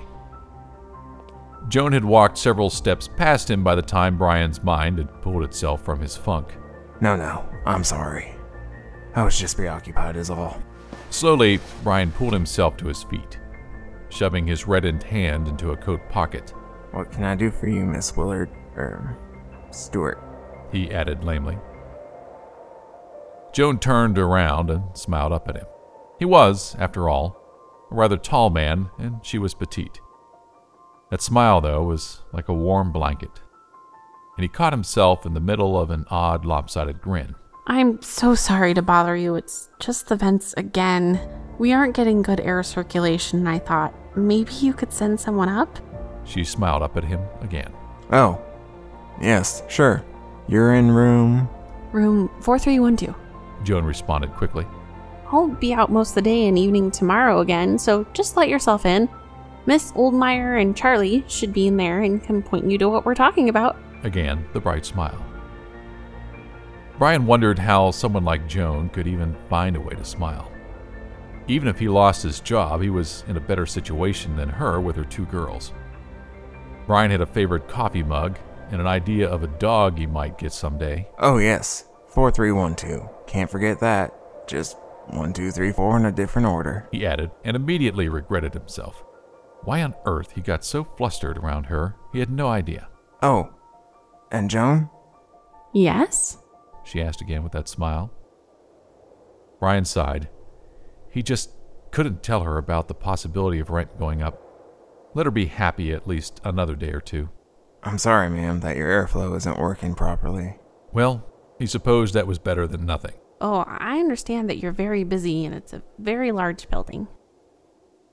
Joan 1.68 1.94
had 1.94 2.04
walked 2.04 2.40
several 2.40 2.72
steps 2.72 3.08
past 3.08 3.52
him 3.52 3.64
by 3.64 3.76
the 3.76 3.82
time 3.84 4.18
Brian's 4.18 4.64
mind 4.64 4.98
had 4.98 5.22
pulled 5.22 5.44
itself 5.44 5.86
from 5.86 6.00
his 6.00 6.18
funk. 6.18 6.56
No, 7.01 7.15
no, 7.15 7.50
I'm 7.65 7.84
sorry. 7.84 8.36
I 9.15 9.24
was 9.24 9.38
just 9.38 9.58
preoccupied, 9.58 10.15
is 10.15 10.29
all. 10.29 10.62
Slowly, 11.10 11.60
Brian 11.84 12.12
pulled 12.12 12.31
himself 12.31 12.77
to 12.77 12.88
his 12.88 13.01
feet, 13.03 13.39
shoving 14.10 14.46
his 14.46 14.67
reddened 14.67 15.01
hand 15.01 15.48
into 15.48 15.72
a 15.72 15.77
coat 15.77 16.08
pocket. 16.10 16.51
What 16.91 17.12
can 17.12 17.24
I 17.24 17.34
do 17.34 17.50
for 17.50 17.67
you, 17.67 17.86
Miss 17.86 18.15
Willard? 18.15 18.51
Er, 18.77 19.17
Stewart. 19.72 20.22
He 20.72 20.91
added 20.91 21.24
lamely. 21.24 21.58
Joan 23.51 23.79
turned 23.79 24.20
around 24.20 24.70
and 24.70 24.96
smiled 24.96 25.34
up 25.34 25.50
at 25.50 25.58
him. 25.58 25.65
He 26.20 26.25
was, 26.25 26.75
after 26.77 27.10
all, 27.10 27.36
a 27.89 27.96
rather 27.96 28.15
tall 28.15 28.51
man, 28.51 28.91
and 29.00 29.25
she 29.25 29.39
was 29.39 29.55
petite. 29.55 30.00
That 31.10 31.22
smile, 31.22 31.62
though, 31.62 31.84
was 31.84 32.22
like 32.31 32.48
a 32.48 32.53
warm 32.53 32.91
blanket 32.91 33.41
and 34.41 34.50
he 34.50 34.50
caught 34.50 34.74
himself 34.74 35.24
in 35.24 35.36
the 35.36 35.39
middle 35.39 35.79
of 35.79 35.91
an 35.91 36.03
odd, 36.10 36.45
lopsided 36.45 37.00
grin. 37.00 37.36
I'm 37.67 38.01
so 38.01 38.33
sorry 38.33 38.74
to 38.74 38.81
bother 38.81 39.15
you. 39.15 39.36
It's 39.36 39.69
just 39.79 40.07
the 40.07 40.15
vents 40.15 40.55
again. 40.57 41.19
We 41.60 41.74
aren't 41.74 41.95
getting 41.95 42.24
good 42.24 42.39
air 42.39 42.63
circulation, 42.63 43.38
and 43.38 43.48
I 43.48 43.60
thought 43.60 43.93
maybe 44.17 44.51
you 44.53 44.74
could 44.74 44.91
send 44.91 45.19
someone 45.19 45.48
up? 45.48 45.77
She 46.24 46.43
smiled 46.43 46.81
up 46.81 46.98
at 46.98 47.03
him 47.03 47.21
again. 47.41 47.71
Oh, 48.12 48.41
yes, 49.21 49.62
sure. 49.69 50.03
You're 50.48 50.74
in 50.74 50.89
room. 50.89 51.48
Room 51.91 52.27
4312. 52.41 53.15
Joan 53.63 53.86
responded 53.86 54.31
quickly. 54.31 54.65
I'll 55.31 55.50
be 55.50 55.71
out 55.71 55.91
most 55.91 56.10
of 56.10 56.15
the 56.15 56.24
day 56.24 56.48
and 56.48 56.57
evening 56.57 56.89
tomorrow 56.89 57.41
again, 57.41 57.77
so 57.77 58.07
just 58.13 58.38
let 58.38 58.50
yourself 58.50 58.88
in. 58.88 59.07
Miss 59.67 59.91
Oldmeyer 59.91 60.60
and 60.60 60.75
Charlie 60.75 61.24
should 61.27 61.53
be 61.53 61.67
in 61.67 61.77
there 61.77 62.01
and 62.01 62.24
can 62.24 62.41
point 62.41 62.71
you 62.71 62.79
to 62.79 62.89
what 62.89 63.05
we're 63.05 63.13
talking 63.13 63.48
about. 63.48 63.77
Again, 64.03 64.46
the 64.53 64.60
bright 64.60 64.86
smile. 64.86 65.24
Brian 66.98 67.25
wondered 67.25 67.58
how 67.58 67.91
someone 67.91 68.24
like 68.24 68.48
Joan 68.48 68.89
could 68.89 69.08
even 69.08 69.36
find 69.50 69.75
a 69.75 69.81
way 69.81 69.96
to 69.96 70.05
smile. 70.05 70.51
Even 71.48 71.67
if 71.67 71.79
he 71.79 71.88
lost 71.88 72.22
his 72.22 72.39
job, 72.39 72.81
he 72.81 72.89
was 72.89 73.24
in 73.27 73.38
a 73.38 73.41
better 73.41 73.65
situation 73.65 74.36
than 74.36 74.50
her 74.50 74.79
with 74.79 74.96
her 74.96 75.03
two 75.03 75.25
girls. 75.25 75.74
Brian 76.86 77.12
had 77.12 77.22
a 77.22 77.25
favorite 77.25 77.67
coffee 77.67 78.03
mug 78.03 78.38
and 78.70 78.79
an 78.79 78.88
idea 78.88 79.27
of 79.27 79.43
a 79.43 79.48
dog 79.48 79.98
he 79.98 80.05
might 80.05 80.38
get 80.38 80.53
someday. 80.53 81.08
Oh, 81.20 81.38
yes. 81.38 81.86
4312. 82.10 83.27
Can't 83.27 83.50
forget 83.50 83.79
that. 83.79 84.13
Just 84.48 84.77
1234 85.08 85.98
in 85.98 86.05
a 86.05 86.12
different 86.12 86.48
order. 86.48 86.88
He 86.91 87.05
added, 87.05 87.31
and 87.43 87.55
immediately 87.55 88.10
regretted 88.10 88.53
himself. 88.53 89.03
Why 89.63 89.81
on 89.84 89.96
earth 90.05 90.31
he 90.34 90.41
got 90.41 90.63
so 90.63 90.84
flustered 90.84 91.38
around 91.38 91.65
her, 91.65 91.96
he 92.13 92.20
had 92.20 92.29
no 92.29 92.48
idea. 92.48 92.88
Oh, 93.22 93.51
and 94.32 94.50
Joan? 94.50 94.90
Yes? 95.74 96.38
She 96.84 97.02
asked 97.02 97.22
again 97.22 97.44
with 97.44 97.52
that 97.54 97.68
smile. 97.68 98.12
Brian 99.60 99.86
sighed. 99.86 100.30
He 101.10 101.22
just 101.22 101.52
couldn't 101.92 102.24
tell 102.24 102.42
her 102.42 102.58
about 102.58 102.88
the 102.88 102.94
possibility 102.94 103.60
of 103.60 103.70
rent 103.70 104.00
going 104.00 104.22
up. 104.22 104.42
Let 105.14 105.26
her 105.26 105.32
be 105.32 105.46
happy 105.46 105.92
at 105.92 106.08
least 106.08 106.40
another 106.44 106.76
day 106.76 106.92
or 106.92 107.02
two. 107.02 107.30
I'm 107.84 107.98
sorry, 107.98 108.30
ma'am, 108.30 108.62
that 108.62 108.78
your 108.78 108.90
airflow 108.90 109.36
isn't 109.38 109.60
working 109.60 109.94
properly. 109.94 110.58
Well, 110.94 111.26
he 111.60 111.66
supposed 111.66 112.14
that 112.14 112.28
was 112.28 112.40
better 112.40 112.68
than 112.68 112.86
nothing. 112.86 113.14
Oh, 113.42 113.64
I 113.68 114.00
understand 114.00 114.50
that 114.50 114.58
you're 114.58 114.72
very 114.72 115.04
busy 115.04 115.46
and 115.46 115.56
it's 115.56 115.74
a 115.74 115.82
very 115.98 116.32
large 116.32 116.70
building. 116.70 117.08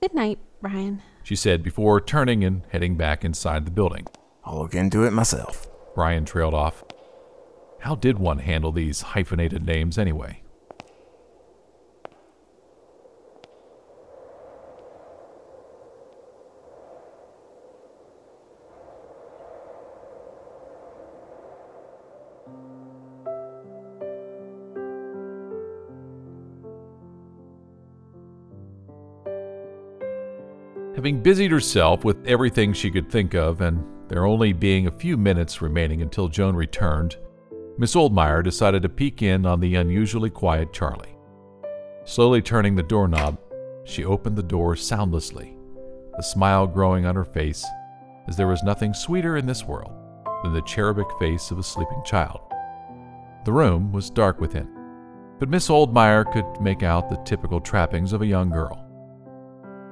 Good 0.01 0.13
night, 0.13 0.39
Brian, 0.61 1.01
she 1.23 1.35
said 1.35 1.61
before 1.61 2.01
turning 2.01 2.43
and 2.43 2.63
heading 2.71 2.97
back 2.97 3.23
inside 3.23 3.65
the 3.65 3.71
building. 3.71 4.07
I'll 4.43 4.59
look 4.59 4.73
into 4.73 5.03
it 5.03 5.11
myself. 5.11 5.68
Brian 5.99 6.23
trailed 6.23 6.53
off. 6.53 6.85
How 7.79 7.93
did 7.93 8.17
one 8.17 8.39
handle 8.39 8.71
these 8.71 9.01
hyphenated 9.01 9.65
names 9.65 9.97
anyway? 9.97 10.41
Having 30.95 31.23
busied 31.23 31.51
herself 31.51 32.05
with 32.05 32.25
everything 32.25 32.71
she 32.71 32.89
could 32.89 33.11
think 33.11 33.33
of 33.33 33.59
and 33.59 33.98
there 34.09 34.25
only 34.25 34.51
being 34.51 34.87
a 34.87 34.91
few 34.91 35.15
minutes 35.15 35.61
remaining 35.61 36.01
until 36.01 36.27
Joan 36.27 36.55
returned, 36.55 37.15
Miss 37.77 37.95
Oldmeyer 37.95 38.43
decided 38.43 38.81
to 38.81 38.89
peek 38.89 39.21
in 39.21 39.45
on 39.45 39.59
the 39.59 39.75
unusually 39.75 40.31
quiet 40.31 40.73
Charlie. 40.73 41.15
Slowly 42.05 42.41
turning 42.41 42.75
the 42.75 42.83
doorknob, 42.83 43.37
she 43.85 44.03
opened 44.03 44.35
the 44.35 44.43
door 44.43 44.75
soundlessly, 44.75 45.55
the 46.17 46.23
smile 46.23 46.65
growing 46.65 47.05
on 47.05 47.15
her 47.15 47.23
face 47.23 47.65
as 48.27 48.35
there 48.35 48.47
was 48.47 48.63
nothing 48.63 48.93
sweeter 48.93 49.37
in 49.37 49.45
this 49.45 49.63
world 49.63 49.91
than 50.43 50.53
the 50.53 50.61
cherubic 50.63 51.07
face 51.19 51.51
of 51.51 51.59
a 51.59 51.63
sleeping 51.63 52.01
child. 52.03 52.39
The 53.45 53.53
room 53.53 53.91
was 53.91 54.09
dark 54.09 54.41
within, 54.41 54.67
but 55.39 55.49
Miss 55.49 55.69
Oldmeyer 55.69 56.31
could 56.31 56.61
make 56.61 56.83
out 56.83 57.09
the 57.09 57.21
typical 57.25 57.61
trappings 57.61 58.11
of 58.11 58.21
a 58.21 58.27
young 58.27 58.49
girl. 58.49 58.85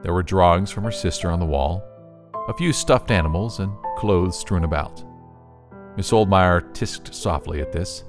There 0.03 0.13
were 0.13 0.23
drawings 0.23 0.71
from 0.71 0.83
her 0.83 0.91
sister 0.91 1.29
on 1.29 1.39
the 1.39 1.45
wall, 1.45 1.83
a 2.47 2.53
few 2.53 2.71
stuffed 2.71 3.11
animals, 3.11 3.59
and 3.59 3.71
clothes 3.97 4.39
strewn 4.39 4.63
about. 4.63 5.03
Miss 5.97 6.11
Oldmeyer 6.11 6.73
tisked 6.73 7.13
softly 7.13 7.61
at 7.61 7.71
this. 7.71 8.03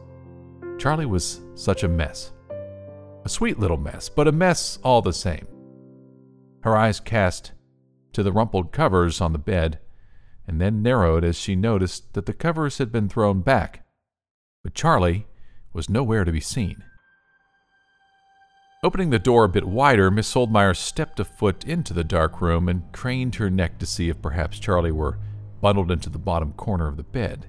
Charlie 0.78 1.06
was 1.06 1.40
such 1.54 1.82
a 1.82 1.88
mess. 1.88 2.32
A 3.24 3.28
sweet 3.28 3.58
little 3.58 3.76
mess, 3.76 4.08
but 4.08 4.28
a 4.28 4.32
mess 4.32 4.78
all 4.82 5.02
the 5.02 5.12
same. 5.12 5.46
Her 6.62 6.76
eyes 6.76 7.00
cast 7.00 7.52
to 8.12 8.22
the 8.22 8.32
rumpled 8.32 8.72
covers 8.72 9.20
on 9.20 9.32
the 9.32 9.38
bed, 9.38 9.80
and 10.46 10.60
then 10.60 10.82
narrowed 10.82 11.24
as 11.24 11.36
she 11.36 11.56
noticed 11.56 12.14
that 12.14 12.26
the 12.26 12.32
covers 12.32 12.78
had 12.78 12.92
been 12.92 13.08
thrown 13.08 13.40
back. 13.40 13.86
But 14.62 14.74
Charlie 14.74 15.26
was 15.72 15.90
nowhere 15.90 16.24
to 16.24 16.32
be 16.32 16.40
seen. 16.40 16.84
Opening 18.84 19.10
the 19.10 19.18
door 19.18 19.42
a 19.42 19.48
bit 19.48 19.66
wider, 19.66 20.08
Miss 20.08 20.32
Oldmeyer 20.34 20.76
stepped 20.76 21.18
a 21.18 21.24
foot 21.24 21.64
into 21.64 21.92
the 21.92 22.04
dark 22.04 22.40
room 22.40 22.68
and 22.68 22.92
craned 22.92 23.34
her 23.34 23.50
neck 23.50 23.76
to 23.78 23.86
see 23.86 24.08
if 24.08 24.22
perhaps 24.22 24.60
Charlie 24.60 24.92
were 24.92 25.18
bundled 25.60 25.90
into 25.90 26.08
the 26.08 26.18
bottom 26.18 26.52
corner 26.52 26.86
of 26.86 26.96
the 26.96 27.02
bed, 27.02 27.46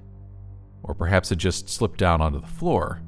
or 0.82 0.92
perhaps 0.92 1.28
had 1.28 1.38
just 1.38 1.68
slipped 1.68 1.98
down 1.98 2.20
onto 2.20 2.40
the 2.40 2.48
floor. 2.48 3.00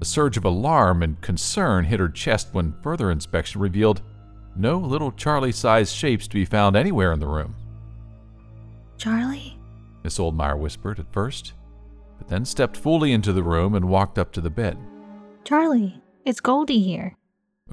A 0.00 0.06
surge 0.06 0.38
of 0.38 0.46
alarm 0.46 1.02
and 1.02 1.20
concern 1.20 1.84
hit 1.84 2.00
her 2.00 2.08
chest 2.08 2.48
when 2.52 2.74
further 2.82 3.10
inspection 3.10 3.60
revealed 3.60 4.00
no 4.56 4.78
little 4.78 5.12
Charlie 5.12 5.52
sized 5.52 5.94
shapes 5.94 6.26
to 6.28 6.34
be 6.34 6.46
found 6.46 6.76
anywhere 6.76 7.12
in 7.12 7.20
the 7.20 7.28
room. 7.28 7.54
Charlie? 8.96 9.58
Miss 10.02 10.18
Oldmeyer 10.18 10.58
whispered 10.58 10.98
at 10.98 11.12
first, 11.12 11.52
but 12.16 12.28
then 12.28 12.46
stepped 12.46 12.78
fully 12.78 13.12
into 13.12 13.34
the 13.34 13.42
room 13.42 13.74
and 13.74 13.90
walked 13.90 14.18
up 14.18 14.32
to 14.32 14.40
the 14.40 14.48
bed. 14.48 14.78
Charlie, 15.44 16.01
it's 16.24 16.40
Goldie 16.40 16.82
here. 16.82 17.16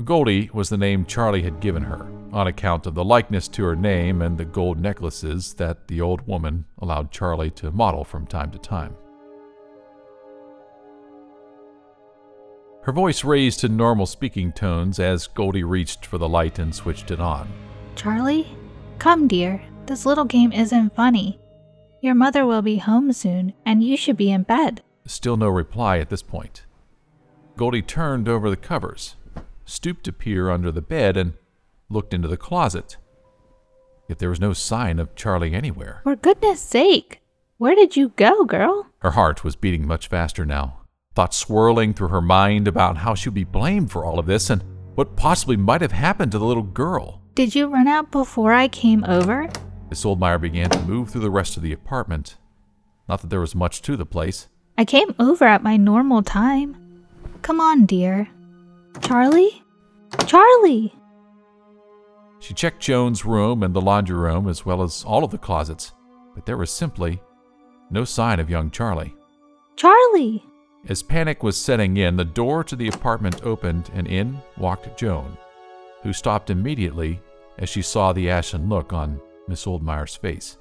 Goldie 0.03 0.50
was 0.53 0.70
the 0.70 0.77
name 0.77 1.06
Charlie 1.06 1.44
had 1.44 1.60
given 1.60 1.84
her, 1.84 2.08
on 2.32 2.48
account 2.48 2.86
of 2.86 2.96
the 2.96 3.03
likeness 3.03 3.48
to 3.50 3.63
her 3.65 3.75
name 3.75 4.22
and 4.22 4.38
the 4.38 4.46
gold 4.46 4.79
necklaces 4.79 5.53
that 5.56 5.88
the 5.88 6.00
old 6.00 6.25
woman 6.27 6.65
allowed 6.79 7.12
Charlie 7.12 7.51
to 7.51 7.72
model 7.72 8.03
from 8.03 8.25
time 8.25 8.51
to 8.51 8.60
time. 8.60 8.96
Her 12.84 12.94
voice 12.94 13.24
raised 13.24 13.60
to 13.60 13.70
normal 13.70 14.06
speaking 14.06 14.53
tones 14.53 15.00
as 15.00 15.27
Goldie 15.27 15.63
reached 15.63 16.06
for 16.06 16.18
the 16.18 16.29
light 16.29 16.60
and 16.60 16.74
switched 16.74 17.12
it 17.12 17.20
on. 17.20 17.51
Charlie? 17.96 18.48
Come, 19.00 19.27
dear. 19.27 19.62
This 19.86 20.06
little 20.06 20.25
game 20.25 20.51
isn't 20.53 20.96
funny. 20.96 21.39
Your 22.02 22.15
mother 22.15 22.45
will 22.45 22.62
be 22.62 22.78
home 22.78 23.12
soon, 23.12 23.54
and 23.65 23.84
you 23.84 23.97
should 23.97 24.15
be 24.15 24.32
in 24.32 24.43
bed. 24.43 24.82
Still 25.06 25.36
no 25.36 25.50
reply 25.50 25.97
at 25.97 26.10
this 26.10 26.24
point. 26.24 26.65
Goldie 27.60 27.82
turned 27.82 28.30
over 28.30 28.50
the 28.50 28.56
covers, 28.56 29.17
stooped 29.65 30.06
to 30.06 30.13
peer 30.13 30.50
under 30.50 30.72
the 30.72 30.82
bed, 30.82 31.17
and 31.17 31.34
looked 31.89 32.13
into 32.13 32.30
the 32.30 32.38
closet. 32.38 32.95
Yet 34.08 34.19
there 34.19 34.30
was 34.30 34.39
no 34.39 34.54
sign 34.54 34.98
of 34.98 35.13
Charlie 35.13 35.54
anywhere. 35.54 36.00
For 36.06 36.15
goodness 36.15 36.62
sake, 36.62 37.19
where 37.58 37.76
did 37.76 37.98
you 37.98 38.13
go, 38.15 38.45
girl? 38.45 38.88
Her 39.00 39.12
heart 39.12 39.43
was 39.43 39.58
beating 39.58 39.86
much 39.86 40.08
faster 40.08 40.45
now 40.45 40.78
thoughts 41.15 41.36
swirling 41.36 41.93
through 41.93 42.08
her 42.08 42.22
mind 42.22 42.65
about 42.65 42.95
how 42.95 43.13
she 43.13 43.28
would 43.28 43.36
be 43.36 43.43
blamed 43.43 43.91
for 43.91 44.06
all 44.06 44.19
of 44.19 44.26
this 44.26 44.50
and 44.50 44.63
what 44.95 45.17
possibly 45.17 45.58
might 45.58 45.82
have 45.82 45.91
happened 45.91 46.32
to 46.32 46.39
the 46.39 46.45
little 46.45 46.63
girl. 46.63 47.22
Did 47.36 47.56
you 47.56 47.67
run 47.67 47.89
out 47.89 48.10
before 48.10 48.54
I 48.54 48.69
came 48.69 49.04
over? 49.04 49.50
Miss 49.89 50.06
Oldmeyer 50.06 50.39
began 50.39 50.69
to 50.69 50.80
move 50.84 51.10
through 51.10 51.19
the 51.19 51.30
rest 51.30 51.58
of 51.58 51.63
the 51.63 51.74
apartment. 51.74 52.38
Not 53.10 53.19
that 53.19 53.30
there 53.30 53.41
was 53.41 53.54
much 53.54 53.82
to 53.82 53.98
the 53.98 54.06
place. 54.06 54.48
I 54.78 54.86
came 54.86 55.13
over 55.19 55.43
at 55.43 55.62
my 55.62 55.76
normal 55.76 56.24
time. 56.24 56.88
Come 57.41 57.60
on, 57.60 57.86
dear. 57.86 58.28
Charlie? 59.02 59.63
Charlie! 60.25 60.93
She 62.39 62.54
checked 62.54 62.82
Joan's 62.82 63.25
room 63.25 63.63
and 63.63 63.73
the 63.73 63.82
laundry 63.82 64.17
room 64.17 64.47
as 64.47 64.65
well 64.65 64.82
as 64.82 65.04
all 65.04 65.23
of 65.23 65.32
the 65.32 65.38
closets, 65.38 65.91
but 66.36 66.45
there 66.45 66.58
was 66.58 66.71
simply 66.71 67.21
no 67.89 68.06
sign 68.06 68.39
of 68.39 68.49
young 68.49 68.71
Charlie. 68.71 69.13
Charlie! 69.75 70.43
As 70.88 71.04
panic 71.04 71.43
was 71.43 71.58
setting 71.58 71.97
in, 71.97 72.15
the 72.15 72.23
door 72.23 72.63
to 72.63 72.75
the 72.75 72.88
apartment 72.88 73.43
opened 73.43 73.89
and 73.93 74.08
in 74.08 74.39
walked 74.58 74.97
Joan, 74.97 75.38
who 76.04 76.13
stopped 76.13 76.49
immediately 76.49 77.19
as 77.58 77.67
she 77.67 77.82
saw 77.82 78.13
the 78.13 78.30
ashen 78.30 78.69
look 78.69 78.93
on 78.93 79.19
Miss 79.47 79.65
Oldmeyer's 79.65 80.15
face. 80.15 80.58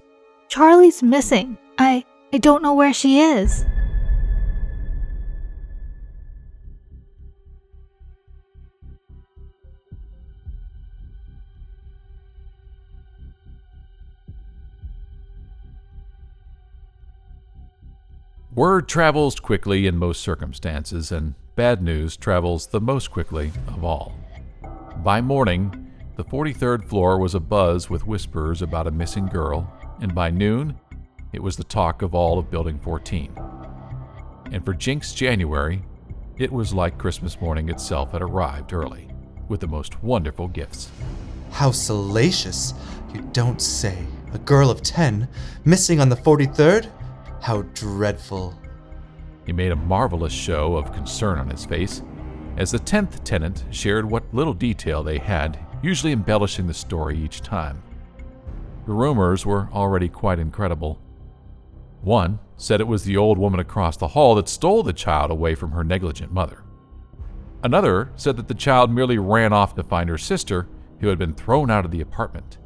Charlie's 0.49 1.03
missing. 1.03 1.57
I 1.79 2.05
I 2.33 2.39
don't 2.39 2.63
know 2.63 2.75
where 2.75 2.93
she 2.93 3.21
is. 3.21 3.65
Word 18.59 18.89
travels 18.89 19.39
quickly 19.39 19.87
in 19.87 19.97
most 19.97 20.21
circumstances, 20.21 21.13
and 21.13 21.37
bad 21.55 21.81
news 21.81 22.17
travels 22.17 22.67
the 22.67 22.81
most 22.81 23.09
quickly 23.09 23.53
of 23.69 23.85
all. 23.85 24.13
By 24.97 25.21
morning, 25.21 25.93
the 26.17 26.25
43rd 26.25 26.85
floor 26.85 27.21
was 27.21 27.35
abuzz 27.35 27.89
with 27.89 28.05
whispers 28.05 28.61
about 28.61 28.89
a 28.89 28.91
missing 28.91 29.27
girl, 29.27 29.73
and 30.01 30.13
by 30.13 30.31
noon, 30.31 30.77
it 31.33 31.41
was 31.41 31.57
the 31.57 31.63
talk 31.63 32.03
of 32.03 32.17
all 32.17 32.37
of 32.37 32.51
Building 32.51 32.81
14. 32.81 33.33
And 34.51 34.65
for 34.65 34.75
Jinx 34.75 35.15
January, 35.15 35.85
it 36.37 36.51
was 36.51 36.75
like 36.75 36.99
Christmas 36.99 37.41
morning 37.41 37.69
itself 37.69 38.11
had 38.11 38.23
arrived 38.23 38.73
early, 38.73 39.07
with 39.47 39.61
the 39.61 39.69
most 39.69 40.03
wonderful 40.03 40.49
gifts. 40.49 40.91
How 41.53 41.71
salacious! 41.71 42.75
You 43.15 43.21
don't 43.33 43.63
say. 43.63 44.05
A 44.33 44.39
girl 44.39 44.69
of 44.69 44.83
10, 44.83 45.29
missing 45.65 46.01
on 46.01 46.09
the 46.09 46.17
43rd? 46.17 46.91
How 47.41 47.63
dreadful. 47.75 48.55
He 49.47 49.53
made 49.53 49.73
a 49.73 49.77
marvelous 49.77 50.33
show 50.33 50.77
of 50.77 50.93
concern 50.93 51.39
on 51.39 51.49
his 51.49 51.65
face 51.65 52.03
as 52.59 52.73
the 52.73 52.79
tenth 52.79 53.23
tenant 53.23 53.65
shared 53.71 54.11
what 54.11 54.35
little 54.35 54.53
detail 54.53 55.03
they 55.03 55.19
had, 55.19 55.59
usually 55.81 56.13
embellishing 56.13 56.67
the 56.67 56.75
story 56.75 57.17
each 57.17 57.41
time. 57.41 57.83
The 58.85 58.93
rumors 58.93 59.47
were 59.47 59.69
already 59.73 60.09
quite 60.09 60.41
incredible. 60.41 61.01
One 62.03 62.41
said 62.57 62.81
it 62.81 62.89
was 62.89 63.05
the 63.05 63.17
old 63.17 63.39
woman 63.39 63.61
across 63.61 63.97
the 63.97 64.09
hall 64.09 64.35
that 64.35 64.49
stole 64.49 64.83
the 64.83 64.93
child 64.93 65.31
away 65.31 65.55
from 65.55 65.71
her 65.71 65.85
negligent 65.85 66.33
mother. 66.33 66.65
Another 67.63 68.11
said 68.17 68.37
that 68.37 68.49
the 68.49 68.55
child 68.55 68.91
merely 68.91 69.19
ran 69.19 69.53
off 69.53 69.75
to 69.77 69.85
find 69.85 70.09
her 70.11 70.19
sister, 70.19 70.69
who 71.01 71.09
had 71.09 71.19
been 71.19 71.35
thrown 71.35 71.71
out 71.71 71.85
of 71.85 71.93
the 71.93 72.01
apartment. 72.01 72.59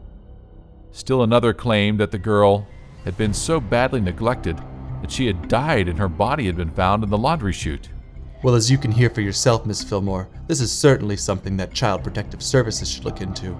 Still 0.91 1.23
another 1.23 1.53
claimed 1.53 2.01
that 2.01 2.11
the 2.11 2.19
girl 2.19 2.67
had 3.05 3.17
been 3.17 3.35
so 3.35 3.61
badly 3.61 4.01
neglected 4.01 4.61
that 5.01 5.11
she 5.11 5.27
had 5.27 5.49
died 5.49 5.88
and 5.88 5.99
her 5.99 6.09
body 6.09 6.47
had 6.47 6.57
been 6.57 6.71
found 6.71 7.03
in 7.03 7.11
the 7.11 7.19
laundry 7.19 7.53
chute. 7.53 7.88
Well, 8.43 8.55
as 8.55 8.71
you 8.71 8.79
can 8.79 8.91
hear 8.91 9.11
for 9.11 9.21
yourself, 9.21 9.67
Miss 9.67 9.85
Fillmore, 9.85 10.29
this 10.49 10.61
is 10.61 10.73
certainly 10.73 11.17
something 11.17 11.57
that 11.57 11.75
Child 11.75 12.03
Protective 12.03 12.43
Services 12.43 12.91
should 12.91 13.05
look 13.05 13.21
into. 13.21 13.57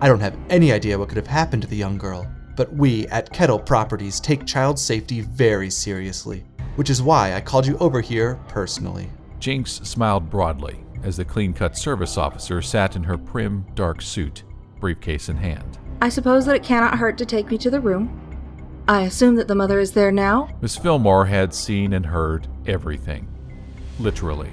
I 0.00 0.08
don't 0.08 0.20
have 0.20 0.38
any 0.48 0.72
idea 0.72 0.98
what 0.98 1.08
could 1.08 1.16
have 1.16 1.26
happened 1.26 1.62
to 1.62 1.68
the 1.68 1.76
young 1.76 1.98
girl, 1.98 2.30
but 2.56 2.72
we 2.72 3.06
at 3.08 3.32
Kettle 3.32 3.58
Properties 3.58 4.20
take 4.20 4.46
child 4.46 4.78
safety 4.78 5.20
very 5.20 5.70
seriously, 5.70 6.44
which 6.76 6.90
is 6.90 7.02
why 7.02 7.34
I 7.34 7.40
called 7.40 7.66
you 7.66 7.76
over 7.78 8.00
here 8.00 8.38
personally. 8.48 9.10
Jinx 9.38 9.80
smiled 9.84 10.30
broadly 10.30 10.78
as 11.02 11.16
the 11.16 11.24
clean 11.24 11.52
cut 11.52 11.76
service 11.76 12.16
officer 12.16 12.62
sat 12.62 12.96
in 12.96 13.02
her 13.02 13.18
prim, 13.18 13.66
dark 13.74 14.02
suit, 14.02 14.44
briefcase 14.78 15.28
in 15.28 15.36
hand. 15.36 15.78
I 16.02 16.08
suppose 16.08 16.46
that 16.46 16.56
it 16.56 16.62
cannot 16.62 16.98
hurt 16.98 17.18
to 17.18 17.26
take 17.26 17.50
me 17.50 17.58
to 17.58 17.70
the 17.70 17.80
room. 17.80 18.29
I 18.90 19.02
assume 19.02 19.36
that 19.36 19.46
the 19.46 19.54
mother 19.54 19.78
is 19.78 19.92
there 19.92 20.10
now? 20.10 20.48
Miss 20.60 20.76
Fillmore 20.76 21.26
had 21.26 21.54
seen 21.54 21.92
and 21.92 22.04
heard 22.04 22.48
everything. 22.66 23.28
Literally. 24.00 24.50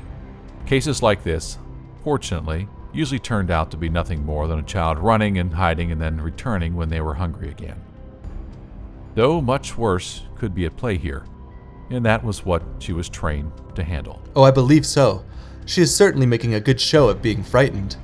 Cases 0.67 1.01
like 1.01 1.23
this, 1.23 1.57
fortunately, 2.03 2.67
usually 2.93 3.17
turned 3.17 3.49
out 3.49 3.71
to 3.71 3.77
be 3.77 3.89
nothing 3.89 4.23
more 4.23 4.47
than 4.47 4.59
a 4.59 4.63
child 4.63 4.99
running 4.99 5.39
and 5.39 5.51
hiding 5.51 5.91
and 5.91 5.99
then 5.99 6.21
returning 6.21 6.75
when 6.75 6.87
they 6.87 7.01
were 7.01 7.15
hungry 7.15 7.49
again. 7.49 7.81
Though 9.15 9.41
much 9.41 9.75
worse 9.75 10.21
could 10.35 10.53
be 10.53 10.67
at 10.67 10.77
play 10.77 10.97
here, 10.97 11.25
and 11.89 12.05
that 12.05 12.23
was 12.23 12.45
what 12.45 12.61
she 12.77 12.93
was 12.93 13.09
trained 13.09 13.51
to 13.73 13.83
handle. 13.83 14.21
Oh, 14.35 14.43
I 14.43 14.51
believe 14.51 14.85
so. 14.85 15.25
She 15.65 15.81
is 15.81 15.95
certainly 15.95 16.27
making 16.27 16.53
a 16.53 16.59
good 16.59 16.79
show 16.79 17.09
of 17.09 17.23
being 17.23 17.41
frightened. 17.41 17.97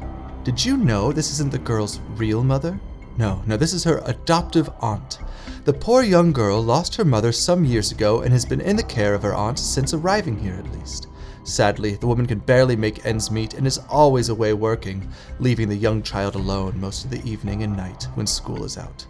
Did 0.43 0.65
you 0.65 0.77
know 0.77 1.11
this 1.11 1.29
isn't 1.33 1.51
the 1.51 1.59
girl's 1.59 1.99
real 2.15 2.43
mother? 2.43 2.79
No, 3.19 3.43
no, 3.45 3.55
this 3.55 3.73
is 3.73 3.83
her 3.83 4.01
adoptive 4.05 4.67
aunt. 4.81 5.19
The 5.65 5.73
poor 5.73 6.03
young 6.03 6.31
girl 6.31 6.61
lost 6.61 6.95
her 6.95 7.05
mother 7.05 7.31
some 7.31 7.63
years 7.65 7.91
ago 7.91 8.21
and 8.21 8.31
has 8.33 8.45
been 8.45 8.61
in 8.61 8.75
the 8.75 8.83
care 8.83 9.13
of 9.13 9.23
her 9.23 9.33
aunt 9.33 9.59
since 9.59 9.93
arriving 9.93 10.37
here, 10.37 10.55
at 10.55 10.71
least. 10.73 11.07
Sadly, 11.43 11.95
the 11.95 12.07
woman 12.07 12.25
can 12.25 12.39
barely 12.39 12.75
make 12.75 13.05
ends 13.05 13.29
meet 13.29 13.53
and 13.53 13.67
is 13.67 13.79
always 13.89 14.29
away 14.29 14.53
working, 14.53 15.09
leaving 15.39 15.67
the 15.67 15.75
young 15.75 16.01
child 16.01 16.35
alone 16.35 16.79
most 16.79 17.03
of 17.05 17.11
the 17.11 17.21
evening 17.29 17.63
and 17.63 17.75
night 17.75 18.07
when 18.15 18.25
school 18.27 18.63
is 18.63 18.77
out. 18.77 19.05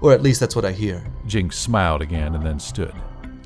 Or 0.00 0.12
at 0.12 0.22
least 0.22 0.40
that's 0.40 0.54
what 0.54 0.64
I 0.64 0.72
hear. 0.72 1.04
Jinx 1.26 1.58
smiled 1.58 2.02
again 2.02 2.34
and 2.34 2.44
then 2.44 2.60
stood. 2.60 2.94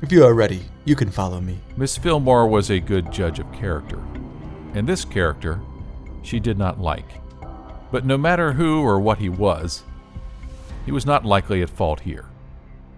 If 0.01 0.11
you 0.11 0.23
are 0.25 0.33
ready, 0.33 0.61
you 0.85 0.95
can 0.95 1.09
follow 1.09 1.41
me. 1.41 1.59
Miss 1.77 1.97
Fillmore 1.97 2.47
was 2.47 2.69
a 2.69 2.79
good 2.79 3.11
judge 3.11 3.39
of 3.39 3.51
character. 3.51 3.99
and 4.73 4.87
this 4.87 5.03
character 5.03 5.59
she 6.21 6.39
did 6.39 6.57
not 6.57 6.79
like. 6.79 7.21
But 7.91 8.05
no 8.05 8.17
matter 8.17 8.53
who 8.53 8.83
or 8.83 8.99
what 8.99 9.17
he 9.17 9.29
was, 9.29 9.83
he 10.85 10.91
was 10.91 11.05
not 11.05 11.25
likely 11.25 11.61
at 11.61 11.69
fault 11.69 12.01
here. 12.01 12.25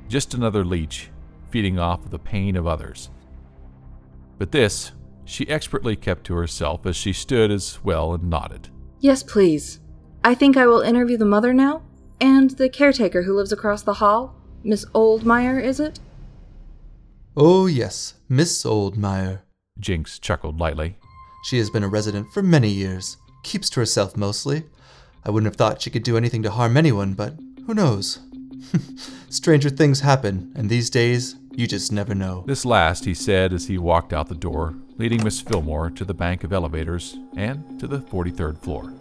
Just 0.07 0.33
another 0.33 0.63
leech 0.65 1.09
feeding 1.49 1.77
off 1.77 2.05
of 2.05 2.11
the 2.11 2.19
pain 2.19 2.55
of 2.55 2.65
others. 2.65 3.09
But 4.37 4.51
this 4.51 4.91
she 5.25 5.47
expertly 5.47 5.95
kept 5.95 6.25
to 6.25 6.35
herself 6.35 6.85
as 6.85 6.95
she 6.95 7.13
stood 7.13 7.51
as 7.51 7.83
well 7.83 8.13
and 8.13 8.29
nodded. 8.29 8.69
Yes, 8.99 9.23
please. 9.23 9.79
I 10.23 10.35
think 10.35 10.57
I 10.57 10.67
will 10.67 10.81
interview 10.81 11.17
the 11.17 11.25
mother 11.25 11.53
now, 11.53 11.83
and 12.19 12.51
the 12.51 12.69
caretaker 12.69 13.23
who 13.23 13.35
lives 13.35 13.51
across 13.51 13.81
the 13.81 13.95
hall. 13.95 14.35
Miss 14.63 14.85
Oldmeyer, 14.93 15.63
is 15.63 15.79
it? 15.79 15.99
Oh, 17.35 17.65
yes, 17.65 18.15
Miss 18.29 18.63
Oldmeyer. 18.63 19.41
Jinx 19.79 20.19
chuckled 20.19 20.59
lightly. 20.59 20.97
She 21.45 21.57
has 21.57 21.69
been 21.69 21.83
a 21.83 21.87
resident 21.87 22.27
for 22.33 22.43
many 22.43 22.69
years, 22.69 23.17
keeps 23.43 23.69
to 23.71 23.79
herself 23.79 24.15
mostly. 24.15 24.63
I 25.25 25.31
wouldn't 25.31 25.51
have 25.51 25.55
thought 25.55 25.81
she 25.81 25.89
could 25.89 26.03
do 26.03 26.17
anything 26.17 26.43
to 26.43 26.51
harm 26.51 26.77
anyone, 26.77 27.13
but 27.13 27.35
who 27.65 27.73
knows? 27.73 28.19
Stranger 29.29 29.69
things 29.69 30.01
happen, 30.01 30.51
and 30.55 30.69
these 30.69 30.89
days, 30.89 31.35
you 31.51 31.67
just 31.67 31.91
never 31.91 32.15
know. 32.15 32.43
This 32.47 32.65
last 32.65 33.05
he 33.05 33.13
said 33.13 33.53
as 33.53 33.67
he 33.67 33.77
walked 33.77 34.13
out 34.13 34.27
the 34.27 34.35
door, 34.35 34.75
leading 34.97 35.23
Miss 35.23 35.41
Fillmore 35.41 35.89
to 35.91 36.05
the 36.05 36.13
bank 36.13 36.43
of 36.43 36.53
elevators 36.53 37.17
and 37.35 37.79
to 37.79 37.87
the 37.87 37.99
43rd 37.99 38.59
floor. 38.59 38.93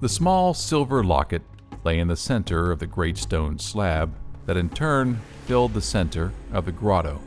The 0.00 0.08
small 0.08 0.54
silver 0.54 1.04
locket 1.04 1.42
lay 1.84 1.98
in 1.98 2.08
the 2.08 2.16
center 2.16 2.72
of 2.72 2.78
the 2.78 2.86
great 2.86 3.18
stone 3.18 3.58
slab 3.58 4.14
that 4.46 4.56
in 4.56 4.70
turn 4.70 5.20
filled 5.44 5.74
the 5.74 5.82
center 5.82 6.32
of 6.52 6.64
the 6.64 6.72
grotto 6.72 7.20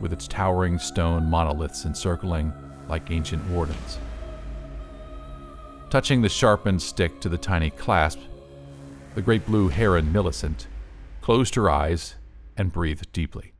with 0.00 0.10
its 0.10 0.26
towering 0.26 0.78
stone 0.78 1.28
monoliths 1.28 1.84
encircling 1.84 2.50
like 2.88 3.10
ancient 3.10 3.44
wardens. 3.50 3.98
Touching 5.90 6.22
the 6.22 6.30
sharpened 6.30 6.80
stick 6.80 7.20
to 7.20 7.28
the 7.28 7.36
tiny 7.36 7.68
clasp, 7.68 8.20
the 9.14 9.22
great 9.22 9.44
blue 9.44 9.68
heron 9.68 10.10
Millicent 10.10 10.66
closed 11.20 11.54
her 11.56 11.68
eyes 11.68 12.14
and 12.56 12.72
breathed 12.72 13.12
deeply. 13.12 13.52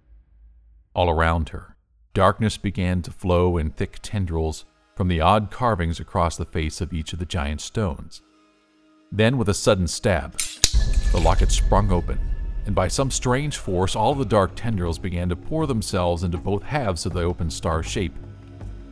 All 0.94 1.10
around 1.10 1.50
her, 1.50 1.76
darkness 2.14 2.56
began 2.56 3.02
to 3.02 3.10
flow 3.10 3.58
in 3.58 3.72
thick 3.72 3.98
tendrils 4.00 4.64
from 4.96 5.08
the 5.08 5.20
odd 5.20 5.50
carvings 5.50 6.00
across 6.00 6.38
the 6.38 6.46
face 6.46 6.80
of 6.80 6.94
each 6.94 7.12
of 7.12 7.18
the 7.18 7.26
giant 7.26 7.60
stones. 7.60 8.22
Then, 9.16 9.38
with 9.38 9.48
a 9.48 9.54
sudden 9.54 9.86
stab, 9.86 10.36
the 11.12 11.20
locket 11.20 11.52
sprung 11.52 11.92
open, 11.92 12.18
and 12.66 12.74
by 12.74 12.88
some 12.88 13.12
strange 13.12 13.58
force, 13.58 13.94
all 13.94 14.12
the 14.12 14.24
dark 14.24 14.56
tendrils 14.56 14.98
began 14.98 15.28
to 15.28 15.36
pour 15.36 15.68
themselves 15.68 16.24
into 16.24 16.36
both 16.36 16.64
halves 16.64 17.06
of 17.06 17.12
the 17.12 17.22
open 17.22 17.48
star 17.48 17.84
shape, 17.84 18.16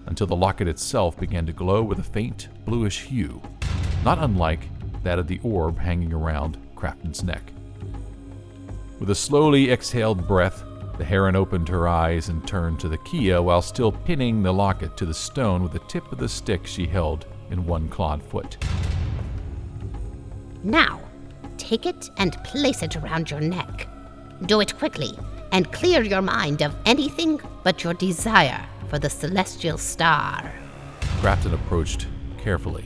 until 0.07 0.29
the 0.29 0.37
locket 0.37 0.69
itself 0.69 1.19
began 1.19 1.45
to 1.47 1.53
glow 1.53 1.83
with 1.83 1.99
a 1.99 2.05
faint 2.05 2.51
bluish 2.65 3.01
hue, 3.01 3.43
not 4.05 4.21
unlike 4.21 4.69
that 5.03 5.19
of 5.19 5.27
the 5.27 5.41
orb 5.43 5.77
hanging 5.77 6.13
around 6.13 6.57
Crafton's 6.77 7.25
neck. 7.25 7.53
With 9.01 9.11
a 9.11 9.17
slowly 9.17 9.73
exhaled 9.73 10.29
breath, 10.29 10.63
the 10.99 11.05
heron 11.05 11.35
opened 11.35 11.69
her 11.69 11.89
eyes 11.89 12.29
and 12.29 12.47
turned 12.47 12.79
to 12.79 12.89
the 12.89 12.99
Kea 12.99 13.41
while 13.41 13.61
still 13.61 13.91
pinning 13.91 14.45
the 14.45 14.55
locket 14.55 14.97
to 14.99 15.05
the 15.05 15.15
stone 15.15 15.65
with 15.65 15.73
the 15.73 15.81
tip 15.81 16.13
of 16.13 16.19
the 16.19 16.29
stick 16.29 16.65
she 16.65 16.87
held 16.87 17.27
in 17.51 17.67
one 17.67 17.89
clawed 17.89 18.23
foot. 18.23 18.57
Now, 20.65 21.01
take 21.59 21.87
it 21.87 22.11
and 22.19 22.43
place 22.45 22.83
it 22.83 22.97
around 22.97 23.31
your 23.31 23.41
neck. 23.41 23.89
Do 24.47 24.61
it 24.61 24.77
quickly 24.79 25.19
and 25.53 25.71
clear 25.73 26.03
your 26.03 26.23
mind 26.23 26.63
of 26.63 26.75
anything 26.87 27.41
but 27.63 27.85
your 27.85 27.95
desire 27.95 28.65
for 28.89 28.99
the 28.99 29.11
celestial 29.11 29.79
star. 29.79 30.53
Grafton 31.21 31.55
approached 31.55 32.07
carefully, 32.39 32.85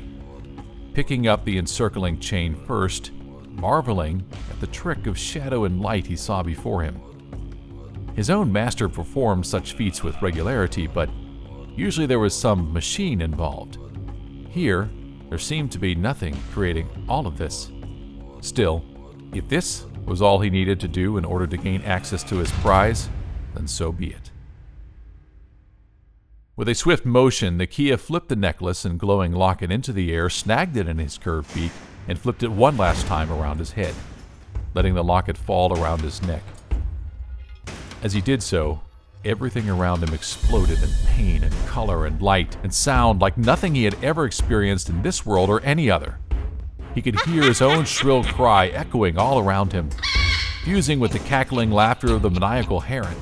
picking 0.95 1.27
up 1.27 1.45
the 1.45 1.59
encircling 1.59 2.21
chain 2.21 2.55
first, 2.55 3.13
marveling 3.51 4.25
at 4.51 4.61
the 4.61 4.67
trick 4.67 5.07
of 5.07 5.19
shadow 5.19 5.65
and 5.65 5.81
light 5.81 6.07
he 6.07 6.17
saw 6.17 6.43
before 6.43 6.83
him. 6.83 7.01
His 8.15 8.31
own 8.31 8.53
master 8.53 8.89
performed 8.89 9.47
such 9.47 9.75
feats 9.75 10.03
with 10.03 10.21
regularity, 10.23 10.87
but 10.87 11.11
usually 11.75 12.07
there 12.07 12.19
was 12.19 12.35
some 12.35 12.73
machine 12.73 13.21
involved. 13.21 13.79
Here, 14.49 14.91
there 15.29 15.39
seemed 15.39 15.73
to 15.73 15.79
be 15.79 15.95
nothing 15.95 16.37
creating 16.53 16.89
all 17.09 17.27
of 17.27 17.37
this. 17.37 17.71
Still, 18.41 18.85
if 19.33 19.49
this 19.49 19.87
was 20.05 20.23
all 20.23 20.39
he 20.39 20.51
needed 20.51 20.79
to 20.81 20.89
do 20.89 21.17
in 21.17 21.25
order 21.25 21.47
to 21.47 21.57
gain 21.57 21.83
access 21.83 22.23
to 22.25 22.37
his 22.37 22.51
prize, 22.53 23.09
then 23.55 23.67
so 23.67 23.91
be 23.91 24.09
it. 24.09 24.31
With 26.55 26.69
a 26.69 26.75
swift 26.75 27.05
motion, 27.05 27.59
the 27.59 27.67
Kea 27.67 27.97
flipped 27.97 28.29
the 28.29 28.37
necklace 28.37 28.85
and 28.85 28.99
glowing 28.99 29.33
locket 29.33 29.71
into 29.71 29.93
the 29.93 30.13
air, 30.13 30.31
snagged 30.31 30.77
it 30.77 30.89
in 30.89 30.99
his 30.99 31.19
curved 31.19 31.53
beak, 31.55 31.73
and 32.09 32.19
flipped 32.19 32.43
it 32.43 32.51
one 32.51 32.77
last 32.77 33.07
time 33.07 33.31
around 33.31 33.59
his 33.59 33.73
head, 33.73 33.95
letting 34.75 34.95
the 34.95 35.05
locket 35.05 35.37
fall 35.37 35.79
around 35.79 36.01
his 36.01 36.23
neck. 36.23 36.43
As 38.03 38.13
he 38.13 38.21
did 38.21 38.43
so, 38.43 38.81
everything 39.27 39.69
around 39.69 40.03
him 40.03 40.15
exploded 40.15 40.83
in 40.83 40.89
pain 41.07 41.45
and 41.45 41.53
color 41.67 42.07
and 42.07 42.23
light 42.23 42.57
and 42.63 42.73
sound 42.73 43.21
like 43.21 43.37
nothing 43.37 43.75
he 43.75 43.85
had 43.85 44.03
ever 44.03 44.25
experienced 44.25 44.89
in 44.89 45.03
this 45.03 45.27
world 45.27 45.51
or 45.51 45.61
any 45.63 45.91
other. 45.91 46.19
He 46.95 47.03
could 47.03 47.21
hear 47.23 47.43
his 47.43 47.61
own 47.61 47.85
shrill 47.85 48.25
cry 48.25 48.69
echoing 48.69 49.19
all 49.19 49.39
around 49.39 49.73
him, 49.73 49.91
fusing 50.65 51.01
with 51.01 51.13
the 51.13 51.19
cackling 51.19 51.71
laughter 51.71 52.15
of 52.15 52.23
the 52.23 52.31
maniacal 52.31 52.81
heron. 52.81 53.17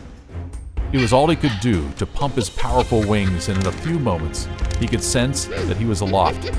It 0.93 1.01
was 1.01 1.13
all 1.13 1.29
he 1.29 1.35
could 1.35 1.59
do 1.61 1.91
to 1.93 2.07
pump 2.07 2.37
his 2.37 2.49
powerful 2.49 3.05
wings, 3.05 3.49
and 3.49 3.59
in 3.59 3.67
a 3.67 3.73
few 3.73 3.99
moments, 3.99 4.49
he 4.79 4.87
could 4.87 5.03
sense 5.03 5.47
that 5.47 5.77
he 5.77 5.87
was 5.87 6.03
aloft, 6.03 6.53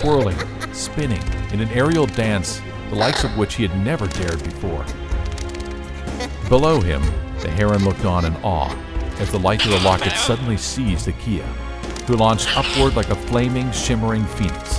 twirling, 0.00 0.38
spinning 0.72 1.22
in 1.52 1.60
an 1.60 1.68
aerial 1.68 2.06
dance 2.06 2.62
the 2.88 2.96
likes 2.96 3.24
of 3.24 3.36
which 3.36 3.56
he 3.56 3.66
had 3.66 3.84
never 3.84 4.06
dared 4.06 4.42
before. 4.42 4.84
Below 6.48 6.80
him, 6.80 7.02
the 7.40 7.50
heron 7.50 7.84
looked 7.84 8.04
on 8.04 8.24
in 8.24 8.36
awe 8.36 8.72
as 9.18 9.32
the 9.32 9.38
light 9.38 9.64
of 9.64 9.72
the 9.72 9.80
locket 9.80 10.12
suddenly 10.12 10.56
seized 10.56 11.06
the 11.06 11.12
Kea, 11.12 11.42
who 12.06 12.14
launched 12.14 12.56
upward 12.56 12.94
like 12.94 13.10
a 13.10 13.16
flaming, 13.16 13.72
shimmering 13.72 14.24
phoenix. 14.24 14.78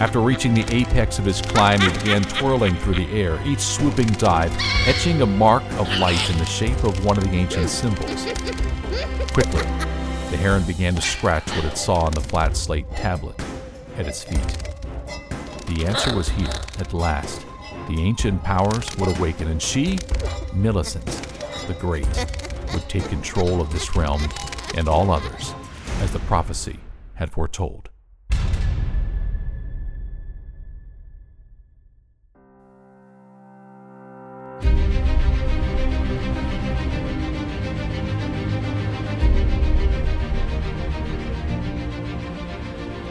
After 0.00 0.20
reaching 0.20 0.52
the 0.52 0.66
apex 0.74 1.20
of 1.20 1.24
his 1.24 1.40
climb, 1.40 1.80
he 1.80 1.88
began 1.98 2.22
twirling 2.22 2.74
through 2.76 2.94
the 2.94 3.08
air, 3.12 3.40
each 3.46 3.60
swooping 3.60 4.08
dive 4.14 4.52
etching 4.86 5.22
a 5.22 5.26
mark 5.26 5.62
of 5.78 5.88
light 5.98 6.28
in 6.28 6.38
the 6.38 6.44
shape 6.44 6.82
of 6.82 7.04
one 7.04 7.16
of 7.16 7.24
the 7.24 7.30
ancient 7.30 7.70
symbols. 7.70 8.24
Quickly, 9.32 9.62
the 10.30 10.36
heron 10.36 10.64
began 10.64 10.96
to 10.96 11.00
scratch 11.00 11.48
what 11.54 11.64
it 11.64 11.78
saw 11.78 12.00
on 12.00 12.12
the 12.12 12.20
flat 12.20 12.56
slate 12.56 12.90
tablet 12.96 13.40
at 13.96 14.08
its 14.08 14.24
feet. 14.24 14.58
The 15.68 15.86
answer 15.86 16.14
was 16.16 16.28
here, 16.28 16.52
at 16.80 16.92
last. 16.92 17.46
The 17.88 18.00
ancient 18.00 18.42
powers 18.42 18.96
would 18.96 19.16
awaken, 19.18 19.48
and 19.48 19.60
she, 19.60 19.98
Millicent, 20.54 21.04
the 21.66 21.76
Great, 21.78 22.08
would 22.72 22.88
take 22.88 23.04
control 23.10 23.60
of 23.60 23.70
this 23.72 23.94
realm 23.94 24.22
and 24.74 24.88
all 24.88 25.10
others, 25.10 25.54
as 26.00 26.10
the 26.10 26.18
prophecy 26.20 26.80
had 27.14 27.30
foretold. 27.30 27.90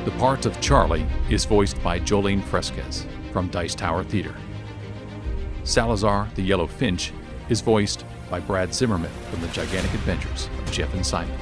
The 0.03 0.11
part 0.17 0.45
of 0.47 0.59
Charlie 0.59 1.05
is 1.29 1.45
voiced 1.45 1.81
by 1.83 1.99
Jolene 1.99 2.43
Fresquez 2.43 3.05
from 3.31 3.47
Dice 3.49 3.75
Tower 3.75 4.03
Theater. 4.03 4.35
Salazar 5.63 6.29
the 6.35 6.41
Yellow 6.41 6.67
Finch 6.67 7.13
is 7.47 7.61
voiced 7.61 8.05
by 8.29 8.39
Brad 8.41 8.73
Zimmerman 8.73 9.11
from 9.31 9.39
The 9.41 9.47
Gigantic 9.47 9.93
Adventures 9.93 10.49
of 10.59 10.71
Jeff 10.71 10.93
and 10.93 11.05
Simon. 11.05 11.37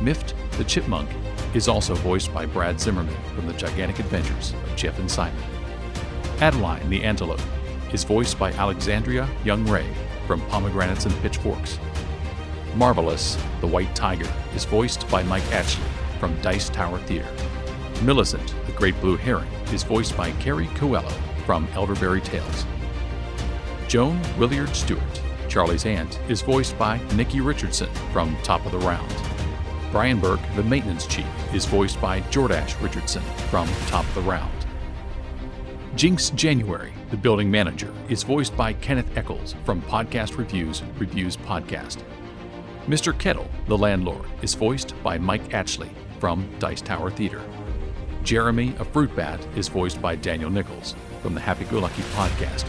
Mift 0.00 0.32
the 0.56 0.64
Chipmunk 0.64 1.10
is 1.52 1.68
also 1.68 1.94
voiced 1.96 2.32
by 2.32 2.46
Brad 2.46 2.80
Zimmerman 2.80 3.14
from 3.34 3.46
The 3.46 3.52
Gigantic 3.52 3.98
Adventures 3.98 4.54
of 4.64 4.76
Jeff 4.76 4.98
and 4.98 5.10
Simon. 5.10 5.42
Adeline 6.40 6.88
the 6.88 7.04
Antelope 7.04 7.42
is 7.92 8.04
voiced 8.04 8.38
by 8.38 8.52
Alexandria 8.52 9.28
Young 9.44 9.66
Ray 9.66 9.86
from 10.26 10.40
Pomegranates 10.46 11.04
and 11.04 11.14
Pitchforks. 11.16 11.78
Marvelous 12.74 13.36
the 13.60 13.66
White 13.66 13.94
Tiger 13.94 14.30
is 14.54 14.64
voiced 14.64 15.06
by 15.10 15.22
Mike 15.24 15.42
Atchley 15.52 15.84
from 16.18 16.40
Dice 16.40 16.70
Tower 16.70 16.98
Theater. 17.00 17.28
Millicent 18.02 18.54
the 18.64 18.72
Great 18.72 18.98
Blue 19.02 19.16
Heron 19.16 19.48
is 19.74 19.82
voiced 19.82 20.16
by 20.16 20.30
Carrie 20.32 20.70
Coelho 20.74 21.10
from 21.44 21.68
Elderberry 21.74 22.22
Tales. 22.22 22.64
Joan 23.90 24.20
Willard 24.38 24.68
Stewart, 24.68 25.20
Charlie's 25.48 25.84
aunt, 25.84 26.20
is 26.28 26.42
voiced 26.42 26.78
by 26.78 26.98
Nikki 27.16 27.40
Richardson 27.40 27.88
from 28.12 28.36
Top 28.44 28.64
of 28.64 28.70
the 28.70 28.78
Round. 28.78 29.12
Brian 29.90 30.20
Burke, 30.20 30.38
the 30.54 30.62
maintenance 30.62 31.08
chief, 31.08 31.26
is 31.52 31.66
voiced 31.66 32.00
by 32.00 32.20
Jordash 32.30 32.80
Richardson 32.80 33.22
from 33.50 33.68
Top 33.88 34.04
of 34.04 34.14
the 34.14 34.20
Round. 34.20 34.52
Jinx 35.96 36.30
January, 36.30 36.92
the 37.10 37.16
building 37.16 37.50
manager, 37.50 37.92
is 38.08 38.22
voiced 38.22 38.56
by 38.56 38.74
Kenneth 38.74 39.10
Eccles 39.18 39.56
from 39.64 39.82
Podcast 39.82 40.38
Reviews 40.38 40.84
Reviews 40.96 41.36
Podcast. 41.36 42.04
Mr. 42.86 43.18
Kettle, 43.18 43.50
the 43.66 43.76
landlord, 43.76 44.24
is 44.40 44.54
voiced 44.54 44.94
by 45.02 45.18
Mike 45.18 45.52
Atchley 45.52 45.90
from 46.20 46.48
Dice 46.60 46.80
Tower 46.80 47.10
Theater. 47.10 47.42
Jeremy, 48.22 48.72
a 48.78 48.84
fruit 48.84 49.12
bat, 49.16 49.44
is 49.56 49.66
voiced 49.66 50.00
by 50.00 50.14
Daniel 50.14 50.48
Nichols 50.48 50.94
from 51.22 51.34
the 51.34 51.40
Happy 51.40 51.64
Go 51.64 51.80
Lucky 51.80 52.02
Podcast. 52.14 52.68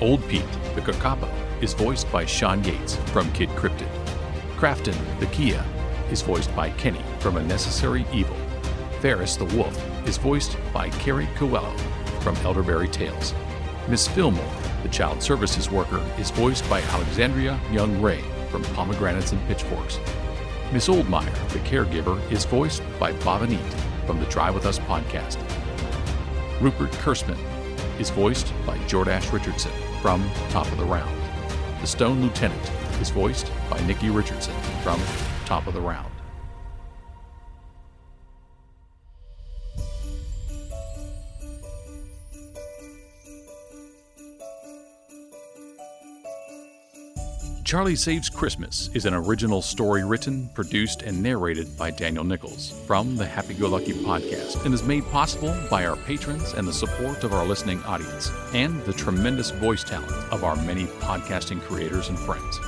Old 0.00 0.26
Pete, 0.28 0.50
the 0.74 0.80
Kakapo, 0.80 1.28
is 1.62 1.74
voiced 1.74 2.10
by 2.10 2.24
Sean 2.24 2.64
Yates 2.64 2.96
from 3.12 3.30
Kid 3.32 3.50
Cryptid. 3.50 3.88
Crafton, 4.56 4.96
the 5.20 5.26
Kea, 5.26 5.58
is 6.10 6.22
voiced 6.22 6.54
by 6.56 6.70
Kenny 6.70 7.02
from 7.18 7.36
A 7.36 7.42
Necessary 7.42 8.06
Evil. 8.10 8.36
Ferris, 9.00 9.36
the 9.36 9.44
Wolf, 9.56 9.78
is 10.08 10.16
voiced 10.16 10.56
by 10.72 10.88
Carrie 10.88 11.28
Coelho 11.36 11.76
from 12.20 12.34
Elderberry 12.38 12.88
Tales. 12.88 13.34
Miss 13.88 14.08
Fillmore, 14.08 14.50
the 14.82 14.88
child 14.88 15.22
services 15.22 15.70
worker, 15.70 16.02
is 16.18 16.30
voiced 16.30 16.68
by 16.70 16.80
Alexandria 16.80 17.60
Young 17.70 18.00
Ray 18.00 18.22
from 18.50 18.62
Pomegranates 18.74 19.32
and 19.32 19.46
Pitchforks. 19.48 20.00
Miss 20.72 20.88
Oldmeyer, 20.88 21.48
the 21.50 21.58
caregiver, 21.58 22.18
is 22.32 22.46
voiced 22.46 22.82
by 22.98 23.12
Bob 23.24 23.42
and 23.42 23.52
Eat 23.52 23.74
from 24.06 24.18
the 24.18 24.26
Drive 24.26 24.54
With 24.54 24.64
Us 24.64 24.78
podcast. 24.78 25.36
Rupert 26.58 26.90
Kersman 26.92 27.38
is 27.98 28.08
voiced 28.08 28.50
by 28.64 28.78
Jordash 28.78 29.30
Richardson 29.30 29.72
from 30.00 30.28
Top 30.48 30.70
of 30.72 30.78
the 30.78 30.84
Round. 30.84 31.14
The 31.80 31.86
Stone 31.86 32.22
Lieutenant 32.22 32.70
is 33.00 33.10
voiced 33.10 33.50
by 33.68 33.80
Nikki 33.86 34.10
Richardson 34.10 34.54
from 34.82 35.00
Top 35.44 35.66
of 35.66 35.74
the 35.74 35.80
Round. 35.80 36.10
Charlie 47.70 47.94
Saves 47.94 48.28
Christmas 48.28 48.90
is 48.94 49.04
an 49.04 49.14
original 49.14 49.62
story 49.62 50.02
written, 50.02 50.48
produced, 50.54 51.02
and 51.02 51.22
narrated 51.22 51.78
by 51.78 51.92
Daniel 51.92 52.24
Nichols 52.24 52.72
from 52.84 53.14
the 53.14 53.24
Happy 53.24 53.54
Go 53.54 53.68
Lucky 53.68 53.92
podcast 53.92 54.64
and 54.64 54.74
is 54.74 54.82
made 54.82 55.04
possible 55.12 55.56
by 55.70 55.86
our 55.86 55.94
patrons 55.94 56.52
and 56.54 56.66
the 56.66 56.72
support 56.72 57.22
of 57.22 57.32
our 57.32 57.46
listening 57.46 57.80
audience 57.84 58.32
and 58.54 58.82
the 58.86 58.92
tremendous 58.92 59.52
voice 59.52 59.84
talent 59.84 60.10
of 60.32 60.42
our 60.42 60.56
many 60.56 60.86
podcasting 60.98 61.60
creators 61.60 62.08
and 62.08 62.18
friends. 62.18 62.58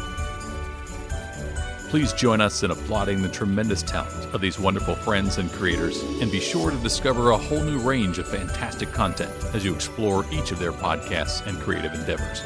Please 1.91 2.13
join 2.13 2.41
us 2.41 2.63
in 2.63 2.71
applauding 2.71 3.23
the 3.23 3.29
tremendous 3.29 3.83
talent 3.83 4.33
of 4.33 4.41
these 4.41 4.61
wonderful 4.61 4.95
friends 4.95 5.39
and 5.39 5.51
creators, 5.51 6.01
and 6.21 6.31
be 6.31 6.39
sure 6.39 6.71
to 6.71 6.77
discover 6.77 7.33
a 7.33 7.37
whole 7.37 7.65
new 7.65 7.81
range 7.81 8.19
of 8.19 8.29
fantastic 8.29 8.93
content 8.93 9.33
as 9.53 9.65
you 9.65 9.75
explore 9.75 10.25
each 10.31 10.53
of 10.53 10.61
their 10.61 10.71
podcasts 10.71 11.45
and 11.49 11.59
creative 11.59 11.93
endeavors. 11.93 12.41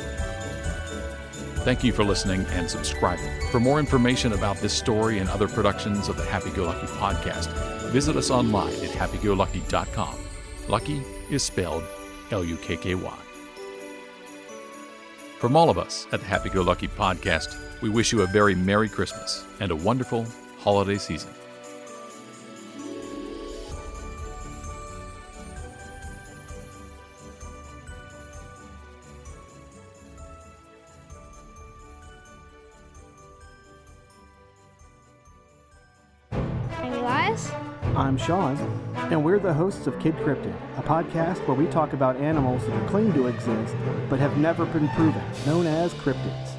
Thank 1.67 1.83
you 1.83 1.93
for 1.93 2.05
listening 2.05 2.47
and 2.51 2.71
subscribing. 2.71 3.29
For 3.51 3.59
more 3.59 3.81
information 3.81 4.35
about 4.35 4.57
this 4.59 4.73
story 4.73 5.19
and 5.19 5.29
other 5.29 5.49
productions 5.49 6.09
of 6.09 6.17
the 6.17 6.25
Happy 6.25 6.51
Go 6.51 6.63
Lucky 6.63 6.87
podcast, 6.87 7.49
visit 7.91 8.15
us 8.15 8.31
online 8.31 8.73
at 8.75 8.91
happygolukky.com. 8.91 10.15
Lucky 10.69 11.03
is 11.29 11.43
spelled 11.43 11.83
L 12.31 12.45
U 12.45 12.57
K 12.59 12.77
K 12.77 12.95
Y. 12.95 13.19
From 15.41 15.57
all 15.57 15.69
of 15.69 15.77
us 15.77 16.07
at 16.13 16.21
the 16.21 16.27
Happy 16.27 16.51
Go 16.51 16.63
Lucky 16.63 16.87
podcast, 16.87 17.59
we 17.81 17.89
wish 17.89 18.13
you 18.13 18.23
a 18.23 18.29
very 18.29 18.55
Merry 18.55 18.89
Christmas 18.89 19.45
and 19.59 19.73
a 19.73 19.77
wonderful 19.77 20.25
holiday 20.61 20.99
season. 20.99 21.31
I'm 38.17 38.23
Sean, 38.23 38.57
and 39.13 39.23
we're 39.23 39.39
the 39.39 39.53
hosts 39.53 39.87
of 39.87 39.99
Kid 40.01 40.15
Cryptid, 40.17 40.55
a 40.79 40.83
podcast 40.83 41.47
where 41.47 41.55
we 41.55 41.67
talk 41.67 41.93
about 41.93 42.17
animals 42.17 42.67
that 42.67 42.89
claim 42.89 43.13
to 43.13 43.27
exist 43.27 43.77
but 44.09 44.19
have 44.19 44.39
never 44.39 44.65
been 44.65 44.89
proven, 44.89 45.23
known 45.45 45.67
as 45.67 45.93
cryptids. 45.93 46.53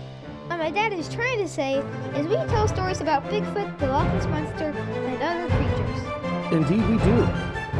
What 0.45 0.59
my 0.59 0.69
dad 0.69 0.93
is 0.93 1.11
trying 1.11 1.39
to 1.39 1.47
say 1.47 1.79
is 2.15 2.27
we 2.27 2.35
tell 2.35 2.67
stories 2.67 3.01
about 3.01 3.23
Bigfoot, 3.23 3.75
the 3.79 3.87
Loch 3.87 4.05
Ness 4.13 4.27
Monster, 4.27 4.65
and 4.65 5.23
other 5.23 5.49
creatures. 5.55 6.53
Indeed, 6.53 6.87
we 6.91 6.97
do. 6.99 7.23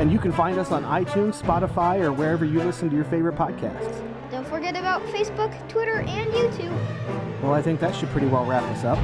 And 0.02 0.12
you 0.12 0.18
can 0.18 0.32
find 0.32 0.58
us 0.58 0.72
on 0.72 0.82
iTunes, 0.84 1.40
Spotify, 1.40 2.02
or 2.02 2.12
wherever 2.12 2.46
you 2.46 2.63
listen 2.63 2.90
to 2.90 2.96
your 2.96 3.06
favorite 3.06 3.36
podcasts. 3.36 4.04
Don't 4.32 4.48
forget 4.48 4.76
about 4.76 5.04
Facebook, 5.04 5.54
Twitter, 5.70 6.00
and 6.00 6.32
YouTube. 6.32 7.44
Well, 7.44 7.54
I 7.54 7.62
think 7.62 7.80
that 7.82 7.94
should 7.94 8.10
pretty 8.10 8.26
well 8.26 8.44
wrap 8.44 8.63
us 8.76 8.84
up. 8.84 8.98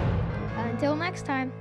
Until 0.57 0.95
next 0.95 1.27
time. 1.27 1.53